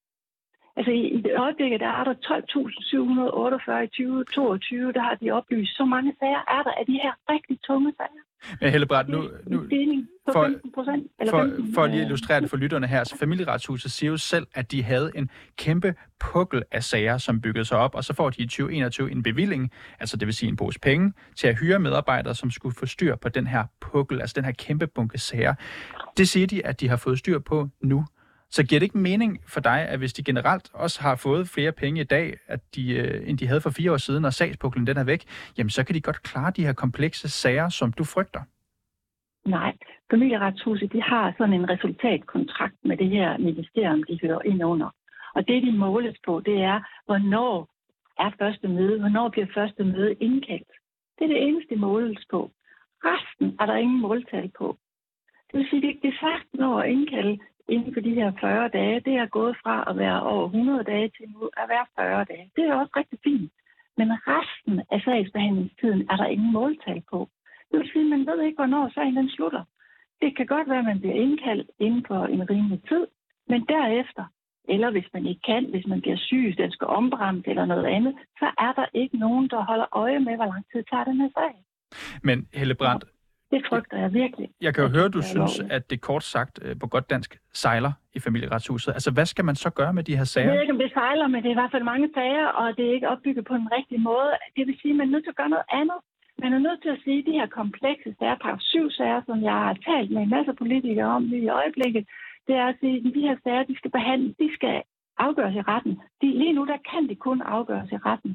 Altså 0.77 0.91
i, 0.91 1.03
i 1.17 1.21
det 1.27 1.35
øjeblikket, 1.39 1.81
der 1.81 1.93
er 1.99 2.05
der 2.05 2.15
12.748 2.15 3.85
i 3.85 3.87
2022, 3.87 4.93
der 4.93 5.01
har 5.01 5.15
de 5.15 5.31
oplyst. 5.31 5.77
Så 5.77 5.85
mange 5.85 6.13
sager 6.21 6.43
er 6.57 6.63
der 6.63 6.71
af 6.81 6.87
de 6.87 6.93
her 6.93 7.13
rigtig 7.33 7.59
tunge 7.67 7.93
sager. 7.97 8.23
Men 8.61 8.71
Helle 8.71 8.87
Brandt, 8.87 9.11
nu, 9.11 9.23
nu 9.47 9.59
for, 10.33 10.51
for, 11.31 11.51
for 11.75 11.87
lige 11.87 12.01
at 12.01 12.05
illustrere 12.05 12.41
det 12.41 12.51
for 12.51 12.57
lytterne 12.57 12.87
her, 12.87 13.05
så 13.05 13.19
familieretshuset 13.19 13.91
siger 13.91 14.11
jo 14.11 14.17
selv, 14.17 14.47
at 14.55 14.73
de 14.73 14.83
havde 14.83 15.13
en 15.15 15.31
kæmpe 15.57 15.95
pukkel 16.21 16.63
af 16.73 16.83
sager, 16.83 17.19
som 17.19 17.41
byggede 17.41 17.65
sig 17.65 17.79
op, 17.79 17.95
og 17.95 18.05
så 18.05 18.15
får 18.15 18.31
de 18.31 18.43
i 18.43 18.47
2021 18.47 19.11
en 19.11 19.23
bevilling, 19.23 19.71
altså 20.01 20.17
det 20.17 20.27
vil 20.27 20.35
sige 20.35 20.49
en 20.49 20.57
pose 20.57 20.81
penge, 20.81 21.13
til 21.37 21.47
at 21.47 21.59
hyre 21.59 21.79
medarbejdere, 21.79 22.35
som 22.35 22.51
skulle 22.51 22.75
få 22.75 22.87
styr 22.87 23.17
på 23.17 23.29
den 23.29 23.47
her 23.47 23.65
pukkel, 23.81 24.21
altså 24.21 24.35
den 24.37 24.45
her 24.45 24.53
kæmpe 24.53 24.87
bunke 24.87 25.19
sager. 25.19 25.55
Det 26.17 26.29
siger 26.29 26.47
de, 26.47 26.67
at 26.67 26.81
de 26.81 26.89
har 26.89 26.97
fået 26.97 27.19
styr 27.19 27.39
på 27.39 27.69
nu. 27.81 28.05
Så 28.57 28.67
giver 28.67 28.79
det 28.79 28.87
ikke 28.87 28.99
mening 28.99 29.41
for 29.49 29.61
dig, 29.61 29.81
at 29.89 29.99
hvis 29.99 30.13
de 30.13 30.25
generelt 30.25 30.71
også 30.75 31.03
har 31.03 31.17
fået 31.17 31.49
flere 31.49 31.73
penge 31.73 32.01
i 32.01 32.05
dag, 32.05 32.27
at 32.47 32.61
de, 32.75 32.93
øh, 32.93 33.29
end 33.29 33.39
de 33.39 33.47
havde 33.47 33.61
for 33.61 33.71
fire 33.71 33.93
år 33.93 33.97
siden, 33.97 34.25
og 34.25 34.33
sagspuklen 34.33 34.87
den 34.87 34.97
er 34.97 35.05
væk, 35.05 35.23
jamen 35.59 35.71
så 35.71 35.85
kan 35.85 35.95
de 35.95 36.01
godt 36.01 36.23
klare 36.23 36.53
de 36.57 36.67
her 36.67 36.73
komplekse 36.73 37.29
sager, 37.29 37.69
som 37.69 37.93
du 37.93 38.05
frygter? 38.05 38.41
Nej, 39.47 39.73
familieretshuset 40.11 40.93
de 40.93 41.03
har 41.03 41.35
sådan 41.39 41.55
en 41.55 41.71
resultatkontrakt 41.71 42.75
med 42.85 42.97
det 42.97 43.09
her 43.09 43.39
ministerium, 43.39 44.03
de 44.03 44.19
hører 44.23 44.43
ind 44.45 44.65
under. 44.65 44.91
Og 45.35 45.49
det, 45.49 45.63
de 45.63 45.73
måles 45.73 46.17
på, 46.27 46.41
det 46.41 46.63
er, 46.63 46.81
hvornår 47.07 47.69
er 48.19 48.31
første 48.39 48.69
møde, 48.69 49.01
hvornår 49.01 49.29
bliver 49.29 49.47
første 49.55 49.85
møde 49.85 50.15
indkaldt. 50.15 50.73
Det 51.19 51.25
er 51.25 51.29
det 51.29 51.43
eneste, 51.43 51.75
de 51.75 51.81
måles 51.81 52.25
på. 52.31 52.51
Resten 53.05 53.57
er 53.61 53.67
der 53.67 53.77
ingen 53.77 54.01
måltal 54.01 54.51
på. 54.59 54.79
Det 55.53 55.59
vil 55.59 55.69
sige, 55.71 55.89
at 55.89 55.99
det 56.03 56.09
er 56.09 56.21
sagt 56.21 56.49
når 56.55 56.81
at 56.81 56.91
indkalde 56.91 57.39
inden 57.69 57.95
for 57.95 58.01
de 58.01 58.15
her 58.15 58.33
40 58.41 58.69
dage, 58.69 59.01
det 59.01 59.15
er 59.15 59.27
gået 59.27 59.57
fra 59.63 59.85
at 59.91 59.97
være 59.97 60.23
over 60.23 60.45
100 60.45 60.85
dage 60.85 61.09
til 61.17 61.27
nu 61.35 61.51
at 61.57 61.67
være 61.69 61.87
40 61.97 62.25
dage. 62.25 62.51
Det 62.57 62.65
er 62.65 62.75
også 62.75 62.93
rigtig 62.97 63.19
fint. 63.25 63.53
Men 63.97 64.09
resten 64.13 64.75
af 64.93 65.01
sagsbehandlingstiden 65.05 66.03
er 66.11 66.17
der 66.17 66.27
ingen 66.27 66.53
måltal 66.53 67.03
på. 67.11 67.29
Det 67.71 67.79
vil 67.81 67.91
sige, 67.93 68.05
at 68.05 68.11
man 68.11 68.27
ved 68.27 68.43
ikke, 68.43 68.57
hvornår 68.57 68.91
sagen 68.95 69.17
den 69.17 69.31
slutter. 69.31 69.65
Det 70.23 70.37
kan 70.37 70.47
godt 70.47 70.69
være, 70.69 70.79
at 70.79 70.91
man 70.93 71.01
bliver 71.01 71.15
indkaldt 71.15 71.71
inden 71.79 72.05
for 72.09 72.27
en 72.27 72.51
rimelig 72.51 72.81
tid, 72.89 73.07
men 73.49 73.61
derefter, 73.75 74.25
eller 74.69 74.91
hvis 74.91 75.09
man 75.15 75.27
ikke 75.27 75.41
kan, 75.47 75.65
hvis 75.71 75.87
man 75.87 76.01
bliver 76.01 76.17
syg, 76.17 76.55
den 76.59 76.71
skal 76.71 76.87
ombrændes 76.87 77.45
eller 77.47 77.65
noget 77.65 77.87
andet, 77.87 78.15
så 78.39 78.47
er 78.59 78.73
der 78.73 78.87
ikke 78.95 79.17
nogen, 79.19 79.49
der 79.49 79.65
holder 79.65 79.97
øje 79.97 80.19
med, 80.19 80.37
hvor 80.37 80.47
lang 80.47 80.65
tid 80.73 80.83
tager 80.91 81.05
den 81.05 81.21
her 81.21 81.31
sag. 81.39 81.55
Men 82.23 82.49
Helle 82.55 82.75
Brandt, 82.75 83.05
det 83.53 83.61
frygter 83.69 83.97
jeg 84.05 84.11
virkelig. 84.23 84.49
Jeg 84.61 84.75
kan 84.75 84.83
jo 84.85 84.91
høre, 84.97 85.09
du 85.09 85.23
synes, 85.33 85.55
at 85.77 85.91
det 85.91 85.99
kort 86.01 86.25
sagt 86.35 86.55
øh, 86.65 86.79
på 86.81 86.87
godt 86.95 87.11
dansk 87.11 87.31
sejler 87.53 87.93
i 88.17 88.19
familieretshuset. 88.27 88.91
Altså, 88.99 89.11
hvad 89.17 89.27
skal 89.33 89.45
man 89.45 89.57
så 89.65 89.71
gøre 89.71 89.93
med 89.99 90.05
de 90.09 90.17
her 90.17 90.25
sager? 90.25 90.47
Jeg 90.47 90.55
ved 90.55 90.63
ikke, 90.65 90.77
om 90.77 90.83
det 90.85 90.93
sejler, 90.93 91.27
men 91.33 91.39
det 91.43 91.49
er 91.49 91.57
i 91.57 91.61
hvert 91.63 91.75
fald 91.75 91.91
mange 91.93 92.09
sager, 92.15 92.47
og 92.61 92.77
det 92.77 92.85
er 92.87 92.93
ikke 92.97 93.09
opbygget 93.09 93.45
på 93.51 93.55
den 93.61 93.69
rigtige 93.77 94.01
måde. 94.11 94.31
Det 94.57 94.67
vil 94.67 94.77
sige, 94.83 94.93
at 94.93 94.97
man 94.97 95.07
er 95.09 95.13
nødt 95.13 95.25
til 95.25 95.35
at 95.35 95.41
gøre 95.43 95.55
noget 95.57 95.69
andet. 95.81 95.99
Man 96.43 96.53
er 96.53 96.63
nødt 96.67 96.81
til 96.83 96.91
at 96.95 97.01
sige, 97.05 97.19
at 97.19 97.27
de 97.29 97.39
her 97.41 97.49
komplekse 97.61 98.11
sager, 98.19 98.37
par 98.45 98.57
syv 98.73 98.87
sager, 98.91 99.21
som 99.29 99.39
jeg 99.49 99.57
har 99.67 99.77
talt 99.89 100.11
med 100.11 100.23
en 100.23 100.35
masse 100.37 100.53
politikere 100.63 101.11
om 101.17 101.25
lige 101.33 101.45
i 101.49 101.55
øjeblikket, 101.61 102.05
det 102.47 102.55
er 102.63 102.67
at 102.73 102.77
sige, 102.81 102.97
at 102.97 103.15
de 103.17 103.27
her 103.29 103.37
sager, 103.45 103.63
de 103.71 103.77
skal 103.81 103.91
behandles, 103.91 104.37
de 104.43 104.49
skal 104.59 104.83
afgøres 105.19 105.55
i 105.55 105.63
retten. 105.73 105.95
De, 106.21 106.27
lige 106.43 106.53
nu, 106.53 106.63
der 106.73 106.79
kan 106.91 107.09
de 107.09 107.17
kun 107.27 107.43
afgøres 107.43 107.91
i 107.93 107.97
retten. 107.97 108.33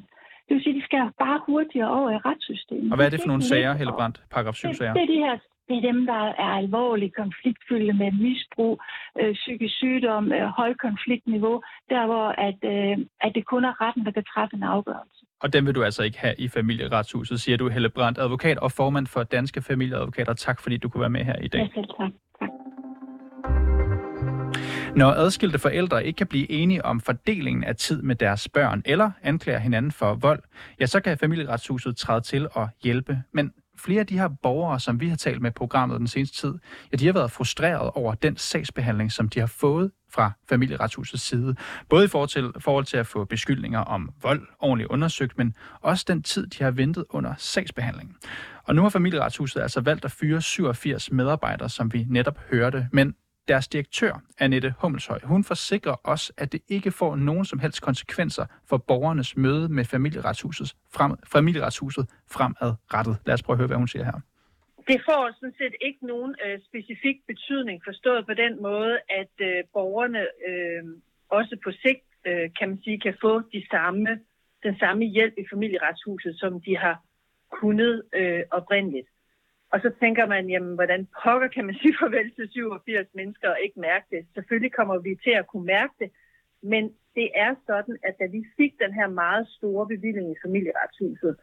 Det 0.48 0.56
vil 0.56 0.64
sige, 0.64 0.76
at 0.76 0.80
de 0.82 0.86
skal 0.90 1.00
bare 1.20 1.40
hurtigere 1.48 1.92
over 2.00 2.10
i 2.12 2.18
retssystemet. 2.18 2.92
Og 2.92 2.96
hvad 2.98 3.06
er 3.06 3.10
det 3.10 3.20
for 3.24 3.28
nogle 3.28 3.44
sager, 3.44 3.74
Hellebrandt, 3.74 4.16
paragraf 4.32 4.56
7 4.56 4.74
sager? 4.74 4.94
Det, 4.94 5.02
det 5.02 5.04
er 5.10 5.14
de 5.16 5.20
her 5.26 5.38
det 5.70 5.78
er 5.78 5.82
dem, 5.92 6.06
der 6.06 6.24
er 6.46 6.52
alvorligt 6.62 7.16
konfliktfyldte 7.16 7.94
med 7.94 8.12
misbrug, 8.12 8.82
øh, 9.20 9.34
psykisk 9.34 9.76
sygdom, 9.76 10.32
øh, 10.32 10.48
højkonfliktniveau, 10.60 11.62
der 11.90 12.06
hvor 12.06 12.28
at, 12.48 12.60
øh, 12.74 13.06
at 13.22 13.32
det 13.36 13.46
kun 13.46 13.66
er 13.66 13.82
retten, 13.82 14.06
der 14.06 14.12
kan 14.12 14.24
træffe 14.34 14.56
en 14.56 14.64
afgørelse. 14.64 15.22
Og 15.44 15.54
den 15.54 15.66
vil 15.66 15.76
du 15.76 15.84
altså 15.84 16.04
ikke 16.04 16.20
have 16.20 16.36
i 16.38 16.48
familieretshuset, 16.48 17.40
siger 17.42 17.58
du, 17.58 17.70
Helle 17.70 17.90
Brandt, 17.90 18.18
advokat 18.20 18.58
og 18.58 18.72
formand 18.72 19.08
for 19.08 19.24
Danske 19.24 19.62
Familieadvokater. 19.62 20.34
Tak 20.34 20.62
fordi 20.62 20.78
du 20.78 20.90
kunne 20.90 21.02
være 21.02 21.10
med 21.10 21.24
her 21.24 21.36
i 21.36 21.48
dag. 21.48 21.60
Ja, 21.60 21.68
selv 21.74 21.88
tak. 22.00 22.12
Når 24.98 25.12
adskilte 25.12 25.60
forældre 25.60 26.06
ikke 26.06 26.18
kan 26.18 26.28
blive 26.28 26.52
enige 26.52 26.86
om 26.86 27.00
fordelingen 27.00 27.64
af 27.64 27.76
tid 27.76 28.02
med 28.02 28.16
deres 28.16 28.50
børn 28.50 28.82
eller 28.86 29.12
anklager 29.24 29.60
hinanden 29.60 29.92
for 29.92 30.14
vold, 30.14 30.44
ja, 30.80 30.86
så 30.86 31.00
kan 31.00 31.18
familieretshuset 31.18 31.98
træde 31.98 32.22
til 32.22 32.48
og 32.52 32.70
hjælpe. 32.84 33.24
Men 33.32 33.54
flere 33.78 34.00
af 34.00 34.08
de 34.08 34.20
her 34.20 34.30
borgere, 34.44 34.80
som 34.80 35.00
vi 35.00 35.10
har 35.10 35.16
talt 35.16 35.42
med 35.42 35.52
i 35.52 35.54
programmet 35.54 36.00
den 36.00 36.08
seneste 36.08 36.38
tid, 36.38 36.54
ja, 36.92 36.98
de 36.98 37.06
har 37.06 37.14
været 37.14 37.32
frustreret 37.32 37.92
over 37.92 38.14
den 38.14 38.38
sagsbehandling, 38.38 39.12
som 39.12 39.30
de 39.30 39.40
har 39.40 39.48
fået 39.48 39.92
fra 40.10 40.32
familieretshusets 40.50 41.24
side. 41.24 41.56
Både 41.90 42.06
i 42.06 42.08
forhold 42.08 42.30
til, 42.30 42.52
forhold 42.60 42.86
til 42.86 42.98
at 42.98 43.08
få 43.08 43.26
beskyldninger 43.26 43.80
om 43.80 44.10
vold 44.22 44.48
ordentligt 44.60 44.90
undersøgt, 44.90 45.38
men 45.38 45.56
også 45.82 46.06
den 46.08 46.24
tid, 46.24 46.48
de 46.48 46.64
har 46.64 46.72
ventet 46.72 47.06
under 47.10 47.34
sagsbehandlingen. 47.38 48.16
Og 48.64 48.76
nu 48.76 48.82
har 48.82 48.90
familieretshuset 48.90 49.62
altså 49.62 49.82
valgt 49.82 50.06
at 50.06 50.12
fyre 50.12 50.42
87 50.42 51.12
medarbejdere, 51.12 51.70
som 51.70 51.94
vi 51.94 52.06
netop 52.10 52.40
hørte. 52.52 52.88
Men 52.92 53.16
deres 53.48 53.68
direktør, 53.68 54.12
Annette 54.40 54.74
Hummelshøj, 54.82 55.20
hun 55.24 55.44
forsikrer 55.44 55.96
os, 56.04 56.32
at 56.38 56.52
det 56.52 56.62
ikke 56.70 56.92
får 56.92 57.16
nogen 57.16 57.46
som 57.46 57.60
helst 57.60 57.82
konsekvenser 57.82 58.46
for 58.70 58.78
borgernes 58.78 59.38
møde 59.38 59.70
med 59.70 59.86
familieretshuset, 59.86 60.76
frem, 60.94 61.12
familieretshuset 61.34 62.06
fremadrettet. 62.32 63.18
Lad 63.26 63.34
os 63.34 63.44
prøve 63.44 63.56
at 63.56 63.58
høre, 63.58 63.68
hvad 63.68 63.78
hun 63.78 63.88
siger 63.88 64.06
her. 64.06 64.20
Det 64.88 65.02
får 65.10 65.32
sådan 65.36 65.56
set 65.58 65.76
ikke 65.82 66.08
nogen 66.08 66.36
øh, 66.46 66.60
specifik 66.68 67.18
betydning 67.28 67.82
forstået 67.86 68.26
på 68.26 68.34
den 68.34 68.62
måde, 68.62 69.00
at 69.10 69.34
øh, 69.40 69.64
borgerne 69.74 70.22
øh, 70.50 70.84
også 71.30 71.58
på 71.64 71.72
sigt, 71.72 72.08
øh, 72.28 72.50
kan 72.60 72.70
man 72.70 72.80
sige, 72.84 73.00
kan 73.00 73.16
få 73.22 73.40
de 73.40 73.62
samme, 73.72 74.10
den 74.64 74.80
samme 74.80 75.06
hjælp 75.06 75.34
i 75.38 75.46
familieretshuset, 75.54 76.40
som 76.40 76.62
de 76.62 76.78
har 76.78 76.96
kunnet 77.52 78.04
øh, 78.14 78.44
oprindeligt. 78.52 79.08
Og 79.74 79.80
så 79.82 79.90
tænker 80.00 80.26
man, 80.26 80.50
jamen, 80.50 80.76
hvordan 80.76 81.08
pokker 81.24 81.48
kan 81.48 81.66
man 81.66 81.76
sige 81.82 81.96
farvel 82.00 82.32
til 82.36 82.50
87 82.52 83.08
mennesker 83.14 83.50
og 83.50 83.60
ikke 83.66 83.80
mærke 83.80 84.06
det? 84.12 84.22
Selvfølgelig 84.34 84.74
kommer 84.74 84.98
vi 84.98 85.16
til 85.24 85.34
at 85.42 85.48
kunne 85.48 85.66
mærke 85.66 85.94
det, 86.00 86.10
men 86.62 86.84
det 87.16 87.28
er 87.36 87.56
sådan, 87.66 87.98
at 88.08 88.16
da 88.20 88.26
vi 88.36 88.42
fik 88.58 88.74
den 88.84 88.94
her 88.94 89.08
meget 89.08 89.48
store 89.58 89.88
bevilling 89.88 90.32
i 90.32 90.42
familieretshuset, 90.46 91.34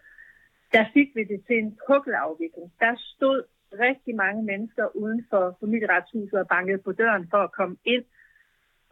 der 0.72 0.84
fik 0.94 1.08
vi 1.16 1.24
det 1.24 1.40
til 1.46 1.56
en 1.58 1.78
pukkelafvikling. 1.86 2.72
Der 2.80 2.94
stod 3.14 3.38
rigtig 3.86 4.14
mange 4.14 4.42
mennesker 4.42 4.96
uden 4.96 5.26
for 5.30 5.56
familieretshuset 5.60 6.38
og 6.42 6.48
bankede 6.48 6.78
på 6.78 6.92
døren 6.92 7.26
for 7.30 7.40
at 7.46 7.52
komme 7.52 7.76
ind. 7.84 8.04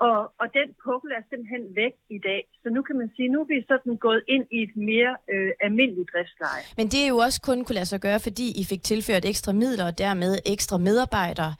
Og, 0.08 0.20
og 0.40 0.46
den 0.58 0.68
pukkel 0.84 1.10
er 1.18 1.22
simpelthen 1.30 1.64
væk 1.82 1.94
i 2.10 2.18
dag. 2.18 2.42
Så 2.62 2.68
nu 2.76 2.82
kan 2.82 2.96
man 2.96 3.10
sige, 3.16 3.28
nu 3.28 3.40
er 3.40 3.44
vi 3.44 3.64
sådan 3.68 3.96
gået 3.96 4.22
ind 4.28 4.46
i 4.50 4.62
et 4.62 4.76
mere 4.76 5.16
øh, 5.32 5.50
almindeligt 5.60 6.10
driftsleje. 6.12 6.62
Men 6.76 6.86
det 6.92 7.00
er 7.04 7.08
jo 7.08 7.16
også 7.16 7.40
kun 7.48 7.64
kunne 7.64 7.74
lade 7.80 7.90
sig 7.92 8.00
gøre, 8.00 8.20
fordi 8.20 8.46
I 8.60 8.64
fik 8.72 8.82
tilført 8.82 9.24
ekstra 9.24 9.52
midler 9.52 9.86
og 9.86 9.98
dermed 9.98 10.32
ekstra 10.54 10.78
medarbejdere. 10.78 11.52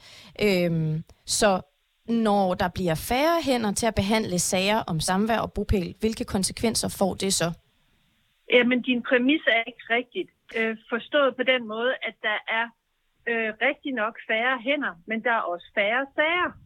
Øhm, 0.45 1.03
så 1.25 1.51
når 2.25 2.53
der 2.53 2.69
bliver 2.77 2.95
færre 3.09 3.37
hænder 3.47 3.71
til 3.71 3.87
at 3.91 3.95
behandle 3.95 4.39
sager 4.39 4.79
om 4.91 4.99
samvær 4.99 5.39
og 5.45 5.53
bopæl, 5.53 5.95
hvilke 5.99 6.25
konsekvenser 6.35 6.89
får 6.99 7.13
det 7.13 7.33
så? 7.33 7.49
Jamen, 8.53 8.81
din 8.81 9.01
præmis 9.09 9.43
er 9.47 9.63
ikke 9.67 9.85
rigtigt. 9.89 10.29
Øh, 10.57 10.77
forstået 10.89 11.35
på 11.35 11.43
den 11.43 11.67
måde, 11.67 11.93
at 12.07 12.15
der 12.27 12.37
er 12.59 12.65
øh, 13.29 13.49
rigtig 13.67 13.93
nok 13.93 14.15
færre 14.29 14.55
hænder, 14.67 14.93
men 15.07 15.23
der 15.23 15.31
er 15.31 15.43
også 15.53 15.67
færre 15.75 16.05
sager 16.15 16.62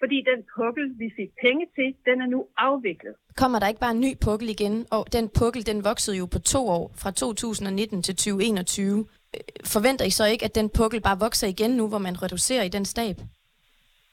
fordi 0.00 0.24
den 0.30 0.40
pukkel, 0.56 0.86
vi 0.98 1.08
fik 1.16 1.30
penge 1.44 1.66
til, 1.74 1.94
den 2.08 2.20
er 2.20 2.26
nu 2.26 2.46
afviklet. 2.56 3.14
Kommer 3.36 3.58
der 3.58 3.68
ikke 3.68 3.80
bare 3.80 3.90
en 3.90 4.00
ny 4.00 4.12
pukkel 4.24 4.48
igen? 4.48 4.86
Og 4.90 5.12
den 5.12 5.28
pukkel, 5.38 5.66
den 5.66 5.84
voksede 5.84 6.16
jo 6.16 6.26
på 6.26 6.38
to 6.38 6.68
år, 6.68 6.92
fra 7.02 7.10
2019 7.10 8.02
til 8.02 8.16
2021. 8.16 9.06
forventer 9.64 10.04
I 10.04 10.10
så 10.10 10.24
ikke, 10.26 10.44
at 10.44 10.54
den 10.54 10.68
pukkel 10.78 11.00
bare 11.00 11.18
vokser 11.18 11.48
igen 11.48 11.70
nu, 11.70 11.88
hvor 11.88 11.98
man 11.98 12.22
reducerer 12.22 12.64
i 12.64 12.74
den 12.76 12.84
stab? 12.84 13.16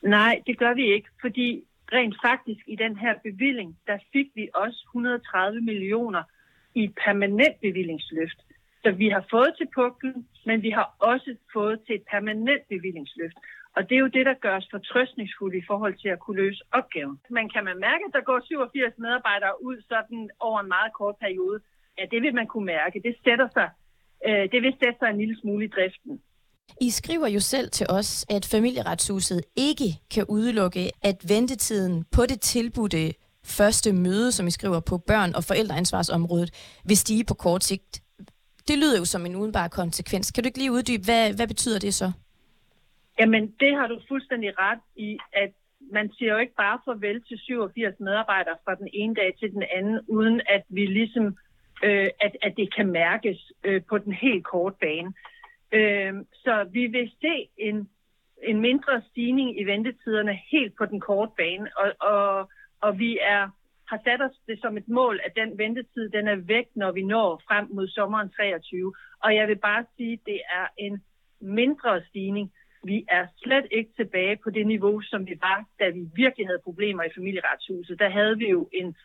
Nej, 0.01 0.41
det 0.47 0.57
gør 0.57 0.73
vi 0.73 0.85
ikke, 0.95 1.09
fordi 1.21 1.63
rent 1.93 2.15
faktisk 2.27 2.63
i 2.67 2.75
den 2.75 2.95
her 2.97 3.13
bevilling, 3.23 3.77
der 3.87 3.97
fik 4.13 4.27
vi 4.35 4.49
også 4.55 4.79
130 4.89 5.61
millioner 5.61 6.23
i 6.75 6.83
permanent 7.05 7.55
bevillingsløft. 7.61 8.39
Så 8.83 8.91
vi 8.91 9.07
har 9.09 9.25
fået 9.31 9.51
til 9.57 9.67
puklen, 9.75 10.27
men 10.45 10.61
vi 10.61 10.69
har 10.69 10.95
også 10.99 11.35
fået 11.53 11.79
til 11.85 11.95
et 11.95 12.05
permanent 12.11 12.63
bevillingsløft. 12.69 13.37
Og 13.77 13.81
det 13.87 13.95
er 13.95 14.03
jo 14.05 14.15
det, 14.17 14.25
der 14.29 14.41
gør 14.45 14.55
os 14.59 14.67
fortrøstningsfulde 14.75 15.57
i 15.57 15.67
forhold 15.69 15.95
til 16.01 16.09
at 16.15 16.19
kunne 16.23 16.41
løse 16.43 16.61
opgaven. 16.79 17.17
Men 17.35 17.45
kan 17.53 17.63
man 17.69 17.77
mærke, 17.87 18.03
at 18.07 18.13
der 18.17 18.23
går 18.29 18.39
87 18.43 18.93
medarbejdere 19.05 19.55
ud 19.67 19.77
sådan 19.91 20.29
over 20.47 20.59
en 20.59 20.69
meget 20.75 20.91
kort 20.99 21.15
periode? 21.25 21.57
Ja, 21.97 22.03
det 22.13 22.19
vil 22.23 22.33
man 22.39 22.47
kunne 22.47 22.65
mærke. 22.65 23.01
Det 23.07 23.15
sætter 23.25 23.47
sig, 23.57 23.69
øh, 24.27 24.43
det 24.53 24.59
vil 24.65 24.73
sætte 24.81 24.97
sig 24.99 25.09
en 25.09 25.19
lille 25.23 25.37
smule 25.41 25.65
i 25.65 25.71
driften. 25.75 26.13
I 26.81 26.89
skriver 26.89 27.27
jo 27.27 27.39
selv 27.39 27.69
til 27.69 27.85
os, 27.89 28.25
at 28.29 28.45
familieretshuset 28.45 29.41
ikke 29.55 29.89
kan 30.13 30.25
udelukke, 30.29 30.91
at 31.01 31.17
ventetiden 31.27 32.05
på 32.11 32.21
det 32.25 32.41
tilbudte 32.41 33.13
første 33.45 33.93
møde, 33.93 34.31
som 34.31 34.47
I 34.47 34.51
skriver 34.51 34.79
på 34.79 34.97
børn- 34.97 35.35
og 35.35 35.43
forældreansvarsområdet, 35.43 36.79
vil 36.85 36.97
stige 36.97 37.23
på 37.23 37.33
kort 37.33 37.63
sigt. 37.63 38.01
Det 38.67 38.77
lyder 38.77 38.97
jo 38.97 39.05
som 39.05 39.25
en 39.25 39.35
udenbar 39.35 39.67
konsekvens. 39.67 40.31
Kan 40.31 40.43
du 40.43 40.47
ikke 40.47 40.57
lige 40.57 40.71
uddybe, 40.71 41.03
hvad, 41.03 41.33
hvad 41.33 41.47
betyder 41.47 41.79
det 41.79 41.93
så? 41.93 42.11
Jamen, 43.19 43.55
det 43.59 43.75
har 43.75 43.87
du 43.87 43.99
fuldstændig 44.07 44.59
ret 44.59 44.79
i, 44.95 45.17
at 45.33 45.51
man 45.91 46.11
siger 46.13 46.33
jo 46.33 46.39
ikke 46.39 46.55
bare 46.55 46.79
farvel 46.85 47.23
til 47.23 47.37
87 47.39 47.99
medarbejdere 47.99 48.57
fra 48.65 48.75
den 48.75 48.89
ene 48.93 49.15
dag 49.15 49.35
til 49.39 49.51
den 49.51 49.63
anden, 49.75 49.99
uden 50.07 50.41
at 50.49 50.63
vi 50.69 50.85
ligesom, 50.85 51.37
øh, 51.83 52.09
at, 52.21 52.37
at 52.41 52.53
det 52.57 52.75
kan 52.75 52.87
mærkes 52.87 53.51
øh, 53.63 53.81
på 53.89 53.97
den 53.97 54.13
helt 54.13 54.43
korte 54.43 54.75
bane. 54.81 55.13
Øh, 55.71 56.13
så 56.33 56.69
vi 56.71 56.87
vil 56.87 57.11
se 57.21 57.49
en, 57.57 57.89
en 58.43 58.61
mindre 58.61 59.01
stigning 59.09 59.59
i 59.59 59.63
ventetiderne 59.63 60.39
helt 60.51 60.77
på 60.77 60.85
den 60.85 60.99
korte 60.99 61.31
bane, 61.37 61.69
og, 61.77 61.93
og, 61.99 62.49
og 62.81 62.99
vi 62.99 63.19
er 63.21 63.49
har 63.93 63.99
sat 64.03 64.21
os 64.21 64.37
det 64.47 64.57
som 64.61 64.77
et 64.77 64.87
mål, 64.87 65.19
at 65.25 65.35
den 65.35 65.57
ventetid 65.57 66.09
den 66.09 66.27
er 66.27 66.35
væk, 66.35 66.67
når 66.75 66.91
vi 66.91 67.03
når 67.03 67.41
frem 67.47 67.67
mod 67.71 67.87
sommeren 67.87 68.29
23. 68.29 68.93
Og 69.23 69.35
jeg 69.35 69.47
vil 69.47 69.55
bare 69.55 69.85
sige, 69.97 70.13
at 70.13 70.25
det 70.25 70.41
er 70.59 70.67
en 70.77 71.03
mindre 71.39 72.01
stigning. 72.09 72.51
Vi 72.83 73.05
er 73.17 73.25
slet 73.43 73.67
ikke 73.71 73.91
tilbage 73.95 74.35
på 74.43 74.49
det 74.49 74.67
niveau, 74.67 75.01
som 75.01 75.27
vi 75.27 75.35
var, 75.41 75.65
da 75.79 75.89
vi 75.89 76.01
virkelig 76.15 76.47
havde 76.47 76.61
problemer 76.63 77.03
i 77.03 77.15
familieretshuset. 77.17 77.99
Der 77.99 78.09
havde 78.09 78.37
vi 78.37 78.49
jo 78.49 78.69
en, 78.73 78.95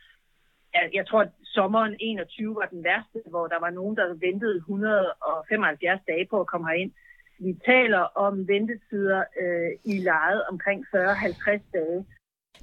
jeg 0.98 1.06
tror, 1.06 1.20
at 1.20 1.32
sommeren 1.44 1.96
21 2.00 2.54
var 2.54 2.66
den 2.66 2.84
værste, 2.84 3.18
hvor 3.30 3.46
der 3.46 3.60
var 3.60 3.70
nogen, 3.70 3.96
der 3.96 4.14
ventede 4.26 4.56
175 4.56 6.00
dage 6.08 6.26
på 6.30 6.40
at 6.40 6.46
komme 6.46 6.68
herind. 6.68 6.92
Vi 7.38 7.52
taler 7.66 7.98
om 7.98 8.48
ventetider 8.48 9.20
øh, 9.42 9.70
i 9.84 9.98
lejet 9.98 10.42
omkring 10.50 10.86
40-50 10.94 11.70
dage. 11.72 12.04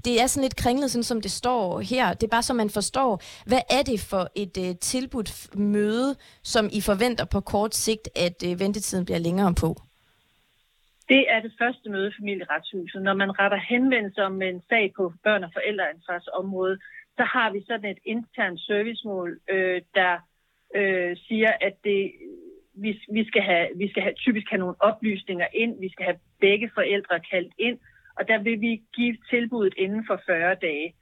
Det 0.05 0.21
er 0.21 0.27
sådan 0.27 0.43
lidt 0.43 0.55
kringlet, 0.55 0.91
sådan 0.91 1.03
som 1.03 1.21
det 1.21 1.31
står 1.31 1.79
her. 1.79 2.13
Det 2.13 2.23
er 2.23 2.35
bare 2.35 2.43
så 2.43 2.53
man 2.53 2.69
forstår, 2.69 3.21
hvad 3.45 3.61
er 3.69 3.83
det 3.83 3.99
for 3.99 4.27
et 4.35 4.57
øh, 4.57 4.75
tilbudt 4.81 5.55
møde, 5.57 6.15
som 6.43 6.69
I 6.71 6.81
forventer 6.81 7.25
på 7.25 7.39
kort 7.39 7.75
sigt, 7.75 8.09
at 8.15 8.37
øh, 8.47 8.59
ventetiden 8.59 9.05
bliver 9.05 9.19
længere 9.19 9.53
på? 9.53 9.75
Det 11.09 11.31
er 11.33 11.39
det 11.39 11.53
første 11.61 11.89
møde 11.89 12.07
i 12.07 12.17
familieretshuset. 12.19 13.01
Når 13.01 13.13
man 13.13 13.39
retter 13.39 13.57
henvendelse 13.57 14.23
om 14.23 14.41
en 14.41 14.61
sag 14.69 14.93
på 14.97 15.13
børn- 15.23 15.43
og 15.43 15.51
forældreansvarsområdet, 15.53 16.81
så 17.17 17.23
har 17.23 17.51
vi 17.51 17.63
sådan 17.67 17.91
et 17.91 17.99
internt 18.05 18.59
servicemål, 18.59 19.39
øh, 19.49 19.81
der 19.95 20.19
øh, 20.75 21.17
siger, 21.17 21.51
at 21.61 21.75
det, 21.83 22.11
vi, 22.73 23.01
vi, 23.11 23.27
skal 23.27 23.41
have, 23.41 23.67
vi 23.75 23.89
skal 23.89 24.03
have, 24.03 24.13
typisk 24.13 24.49
have 24.49 24.59
nogle 24.59 24.75
oplysninger 24.79 25.47
ind, 25.53 25.79
vi 25.79 25.89
skal 25.89 26.05
have 26.05 26.19
begge 26.39 26.71
forældre 26.73 27.19
kaldt 27.19 27.53
ind, 27.57 27.79
og 28.19 28.27
der 28.27 28.37
vil 28.37 28.61
vi 28.61 28.83
give 28.93 29.17
tilbuddet 29.29 29.73
inden 29.77 30.03
for 30.07 30.21
40 30.25 30.55
dage. 30.55 30.93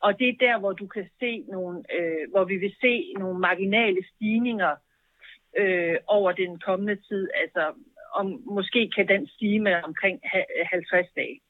Og 0.00 0.18
det 0.18 0.28
er 0.28 0.36
der, 0.40 0.58
hvor 0.58 0.72
du 0.72 0.86
kan 0.86 1.08
se 1.20 1.44
nogle, 1.48 1.82
øh, 1.96 2.30
hvor 2.30 2.44
vi 2.44 2.56
vil 2.56 2.74
se 2.80 3.14
nogle 3.18 3.38
marginale 3.38 4.04
stigninger 4.14 4.74
øh, 5.58 5.96
over 6.06 6.32
den 6.32 6.58
kommende 6.58 6.96
tid. 7.08 7.28
Altså, 7.34 7.72
om 8.14 8.26
måske 8.56 8.90
kan 8.96 9.08
den 9.08 9.28
stige 9.34 9.60
med 9.60 9.74
omkring 9.84 10.20
50 10.70 11.06
dage. 11.16 11.40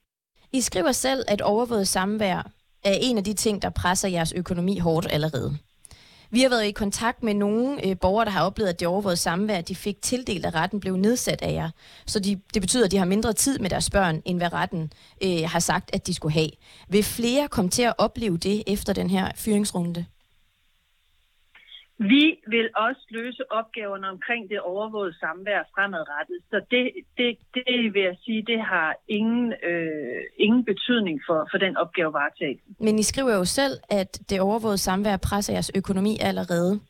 I 0.52 0.60
skriver 0.60 0.92
selv, 0.92 1.24
at 1.28 1.40
overvåget 1.40 1.88
samvær 1.88 2.38
er 2.84 2.96
en 3.02 3.18
af 3.18 3.24
de 3.24 3.34
ting, 3.34 3.62
der 3.62 3.70
presser 3.70 4.08
jeres 4.08 4.32
økonomi 4.32 4.78
hårdt 4.78 5.06
allerede. 5.12 5.58
Vi 6.30 6.40
har 6.40 6.48
været 6.48 6.66
i 6.66 6.70
kontakt 6.70 7.22
med 7.22 7.34
nogle 7.34 7.86
øh, 7.86 7.96
borgere, 8.00 8.24
der 8.24 8.30
har 8.30 8.44
oplevet, 8.44 8.70
at 8.70 8.80
det 8.80 8.88
overvågede 8.88 9.16
samvær, 9.16 9.60
de 9.60 9.74
fik 9.74 10.02
tildelt, 10.02 10.46
af 10.46 10.54
retten 10.54 10.80
blev 10.80 10.96
nedsat 10.96 11.42
af 11.42 11.52
jer. 11.52 11.70
Så 12.06 12.20
de, 12.20 12.40
det 12.54 12.62
betyder, 12.62 12.84
at 12.84 12.90
de 12.90 12.98
har 12.98 13.04
mindre 13.04 13.32
tid 13.32 13.58
med 13.58 13.70
deres 13.70 13.90
børn, 13.90 14.22
end 14.24 14.38
hvad 14.38 14.52
retten 14.52 14.92
øh, 15.24 15.42
har 15.46 15.58
sagt, 15.58 15.90
at 15.94 16.06
de 16.06 16.14
skulle 16.14 16.32
have. 16.32 16.50
Vil 16.88 17.02
flere 17.04 17.48
komme 17.48 17.70
til 17.70 17.82
at 17.82 17.94
opleve 17.98 18.36
det 18.36 18.62
efter 18.66 18.92
den 18.92 19.10
her 19.10 19.30
fyringsrunde? 19.36 20.06
Vi 21.98 22.36
vil 22.46 22.68
også 22.76 23.06
løse 23.10 23.52
opgaverne 23.52 24.08
omkring 24.08 24.50
det 24.50 24.60
overvågede 24.60 25.18
samvær 25.18 25.62
fremadrettet. 25.74 26.38
Så 26.50 26.56
det, 26.70 26.92
det, 27.18 27.38
det 27.54 27.94
vil 27.94 28.02
jeg 28.02 28.16
sige, 28.24 28.42
det 28.46 28.60
har 28.60 28.96
ingen, 29.08 29.52
øh, 29.62 30.22
ingen 30.36 30.64
betydning 30.64 31.20
for, 31.26 31.48
for 31.50 31.58
den 31.58 31.76
opgavevaretagelse. 31.76 32.64
Men 32.80 32.98
I 32.98 33.02
skriver 33.02 33.34
jo 33.34 33.44
selv, 33.44 33.74
at 33.90 34.30
det 34.30 34.40
overvågede 34.40 34.78
samvær 34.78 35.16
presser 35.16 35.52
jeres 35.52 35.70
økonomi 35.76 36.16
allerede. 36.20 36.80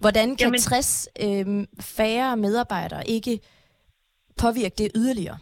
Hvordan 0.00 0.28
kan 0.36 0.46
Jamen, 0.46 0.58
60 0.58 1.08
øh, 1.24 1.46
færre 1.80 2.36
medarbejdere 2.36 3.02
ikke 3.08 3.40
påvirke 4.42 4.74
det 4.78 4.90
yderligere? 4.94 5.38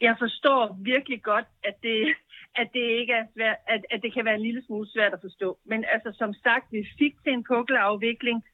Jeg 0.00 0.16
forstår 0.18 0.76
virkelig 0.92 1.22
godt, 1.22 1.48
at 1.64 1.74
det, 1.82 1.98
at 2.56 2.68
det 2.72 2.86
ikke 3.00 3.12
er 3.12 3.26
svært, 3.34 3.56
at, 3.68 3.82
at 3.90 4.02
det 4.02 4.14
kan 4.14 4.24
være 4.24 4.34
en 4.34 4.46
lille 4.48 4.62
smule 4.66 4.88
svært 4.90 5.12
at 5.12 5.20
forstå. 5.20 5.58
Men 5.64 5.84
altså 5.94 6.10
som 6.18 6.34
sagt, 6.34 6.72
vi 6.72 6.86
fik 6.98 7.14
til 7.24 7.32
en 7.32 7.44
pukkelafvikling. 7.44 8.44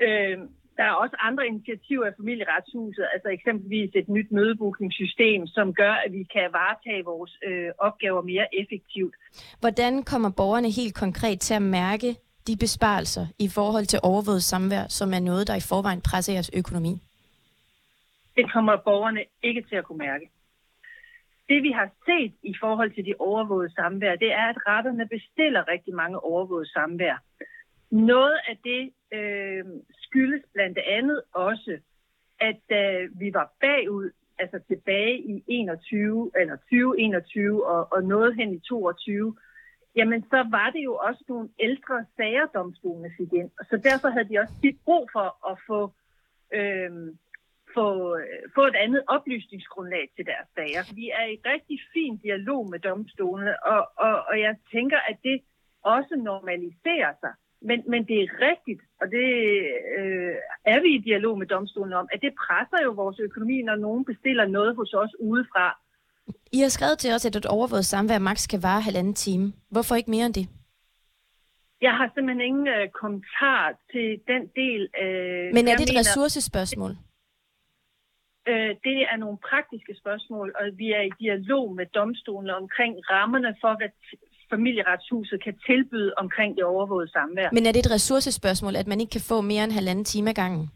Øh, 0.00 0.38
der 0.76 0.84
er 0.84 0.92
også 0.92 1.16
andre 1.20 1.46
initiativer 1.46 2.06
af 2.06 2.12
familieretshuset, 2.20 3.06
altså 3.14 3.28
eksempelvis 3.28 3.90
et 3.94 4.08
nyt 4.08 4.32
mødebookingssystem, 4.32 5.46
som 5.46 5.74
gør, 5.74 5.92
at 5.92 6.12
vi 6.12 6.22
kan 6.22 6.48
varetage 6.52 7.04
vores 7.04 7.32
øh, 7.46 7.70
opgaver 7.78 8.22
mere 8.22 8.46
effektivt. 8.60 9.14
Hvordan 9.60 10.02
kommer 10.02 10.30
borgerne 10.36 10.70
helt 10.70 10.94
konkret 10.94 11.40
til 11.40 11.54
at 11.54 11.62
mærke 11.62 12.16
de 12.46 12.56
besparelser 12.56 13.26
i 13.38 13.48
forhold 13.48 13.86
til 13.86 13.98
overvåget 14.02 14.42
samvær, 14.42 14.84
som 14.88 15.12
er 15.12 15.20
noget, 15.20 15.48
der 15.48 15.56
i 15.56 15.68
forvejen 15.70 16.02
presser 16.08 16.32
jeres 16.32 16.50
økonomi? 16.60 16.94
Det 18.36 18.52
kommer 18.52 18.76
borgerne 18.84 19.24
ikke 19.42 19.62
til 19.68 19.76
at 19.76 19.84
kunne 19.84 19.98
mærke 19.98 20.30
det 21.48 21.62
vi 21.62 21.70
har 21.70 21.88
set 22.06 22.34
i 22.42 22.54
forhold 22.60 22.90
til 22.94 23.04
de 23.04 23.14
overvågede 23.18 23.74
samvær, 23.74 24.16
det 24.16 24.32
er, 24.32 24.46
at 24.52 24.66
retterne 24.66 25.08
bestiller 25.08 25.68
rigtig 25.68 25.94
mange 25.94 26.20
overvågede 26.20 26.72
samvær. 26.72 27.16
Noget 27.90 28.38
af 28.48 28.56
det 28.64 28.92
øh, 29.18 29.64
skyldes 29.92 30.42
blandt 30.54 30.78
andet 30.78 31.22
også, 31.32 31.78
at 32.40 32.56
da 32.70 33.00
øh, 33.00 33.20
vi 33.20 33.34
var 33.34 33.52
bagud, 33.60 34.10
altså 34.38 34.58
tilbage 34.68 35.18
i 35.18 35.44
21 35.46 36.30
eller 36.40 36.56
2021 36.56 37.66
og, 37.66 37.92
og 37.92 38.02
noget 38.02 38.34
hen 38.34 38.54
i 38.54 38.58
22, 38.58 39.36
jamen 39.96 40.22
så 40.22 40.46
var 40.50 40.70
det 40.70 40.84
jo 40.84 40.94
også 40.96 41.24
nogle 41.28 41.48
ældre 41.60 42.04
sager, 42.16 42.46
domstolene 42.46 43.10
fik 43.16 43.32
ind. 43.32 43.50
Så 43.70 43.76
derfor 43.76 44.08
havde 44.08 44.28
de 44.28 44.38
også 44.38 44.54
tit 44.62 44.78
brug 44.84 45.08
for 45.12 45.50
at 45.50 45.58
få 45.66 45.92
øh, 46.54 47.14
få, 47.76 47.86
få 48.56 48.62
et 48.70 48.76
andet 48.84 49.02
oplysningsgrundlag 49.16 50.04
til 50.16 50.24
deres 50.30 50.48
sager. 50.56 50.82
Vi 51.00 51.06
er 51.20 51.26
i 51.34 51.36
rigtig 51.52 51.78
fin 51.92 52.14
dialog 52.26 52.62
med 52.72 52.78
domstolene, 52.88 53.54
og, 53.72 53.80
og, 54.06 54.14
og 54.30 54.36
jeg 54.46 54.54
tænker, 54.74 54.98
at 55.10 55.16
det 55.28 55.36
også 55.94 56.14
normaliserer 56.30 57.12
sig. 57.22 57.34
Men, 57.68 57.78
men 57.92 58.00
det 58.08 58.16
er 58.22 58.28
rigtigt, 58.48 58.82
og 59.00 59.06
det 59.14 59.28
øh, 59.98 60.34
er 60.72 60.80
vi 60.84 60.90
i 60.94 61.04
dialog 61.08 61.38
med 61.38 61.46
domstolen 61.46 61.92
om, 61.92 62.08
at 62.12 62.20
det 62.22 62.32
presser 62.46 62.78
jo 62.84 62.90
vores 62.90 63.18
økonomi, 63.18 63.62
når 63.62 63.76
nogen 63.76 64.04
bestiller 64.04 64.46
noget 64.46 64.76
hos 64.76 64.92
os 64.94 65.12
udefra. 65.20 65.66
I 66.52 66.58
har 66.60 66.68
skrevet 66.68 66.98
til 66.98 67.14
os, 67.14 67.26
at 67.26 67.36
et 67.36 67.46
overvåget 67.46 67.84
samvær 67.84 68.18
maks 68.18 68.42
skal 68.42 68.60
vare 68.62 68.80
halvanden 68.80 69.14
time. 69.14 69.52
Hvorfor 69.70 69.94
ikke 69.94 70.10
mere 70.10 70.26
end 70.26 70.34
det? 70.34 70.46
Jeg 71.80 71.92
har 71.98 72.10
simpelthen 72.14 72.46
ingen 72.50 72.68
øh, 72.68 72.88
kommentar 73.00 73.62
til 73.92 74.08
den 74.30 74.42
del. 74.60 74.82
Øh, 75.02 75.54
Men 75.56 75.68
er 75.68 75.74
det 75.76 75.82
et 75.82 75.88
mener, 75.88 76.00
ressourcespørgsmål? 76.00 76.92
Øh, 78.50 78.70
det 78.84 78.98
er 79.12 79.16
nogle 79.16 79.38
praktiske 79.50 79.94
spørgsmål, 80.00 80.54
og 80.58 80.64
vi 80.80 80.92
er 80.92 81.00
i 81.00 81.12
dialog 81.20 81.74
med 81.74 81.86
domstolene 81.86 82.56
omkring 82.56 83.10
rammerne 83.10 83.56
for, 83.60 83.76
hvad 83.76 83.88
familieretshuset 84.50 85.44
kan 85.44 85.58
tilbyde 85.66 86.12
omkring 86.16 86.56
det 86.56 86.64
overvågede 86.64 87.10
samvær. 87.10 87.48
Men 87.52 87.66
er 87.66 87.72
det 87.72 87.86
et 87.86 87.94
ressourcespørgsmål, 87.96 88.76
at 88.76 88.86
man 88.86 89.00
ikke 89.00 89.10
kan 89.10 89.28
få 89.32 89.40
mere 89.40 89.64
end 89.64 89.72
halvanden 89.72 90.04
time 90.04 90.30
ad 90.30 90.34
gangen? 90.34 90.70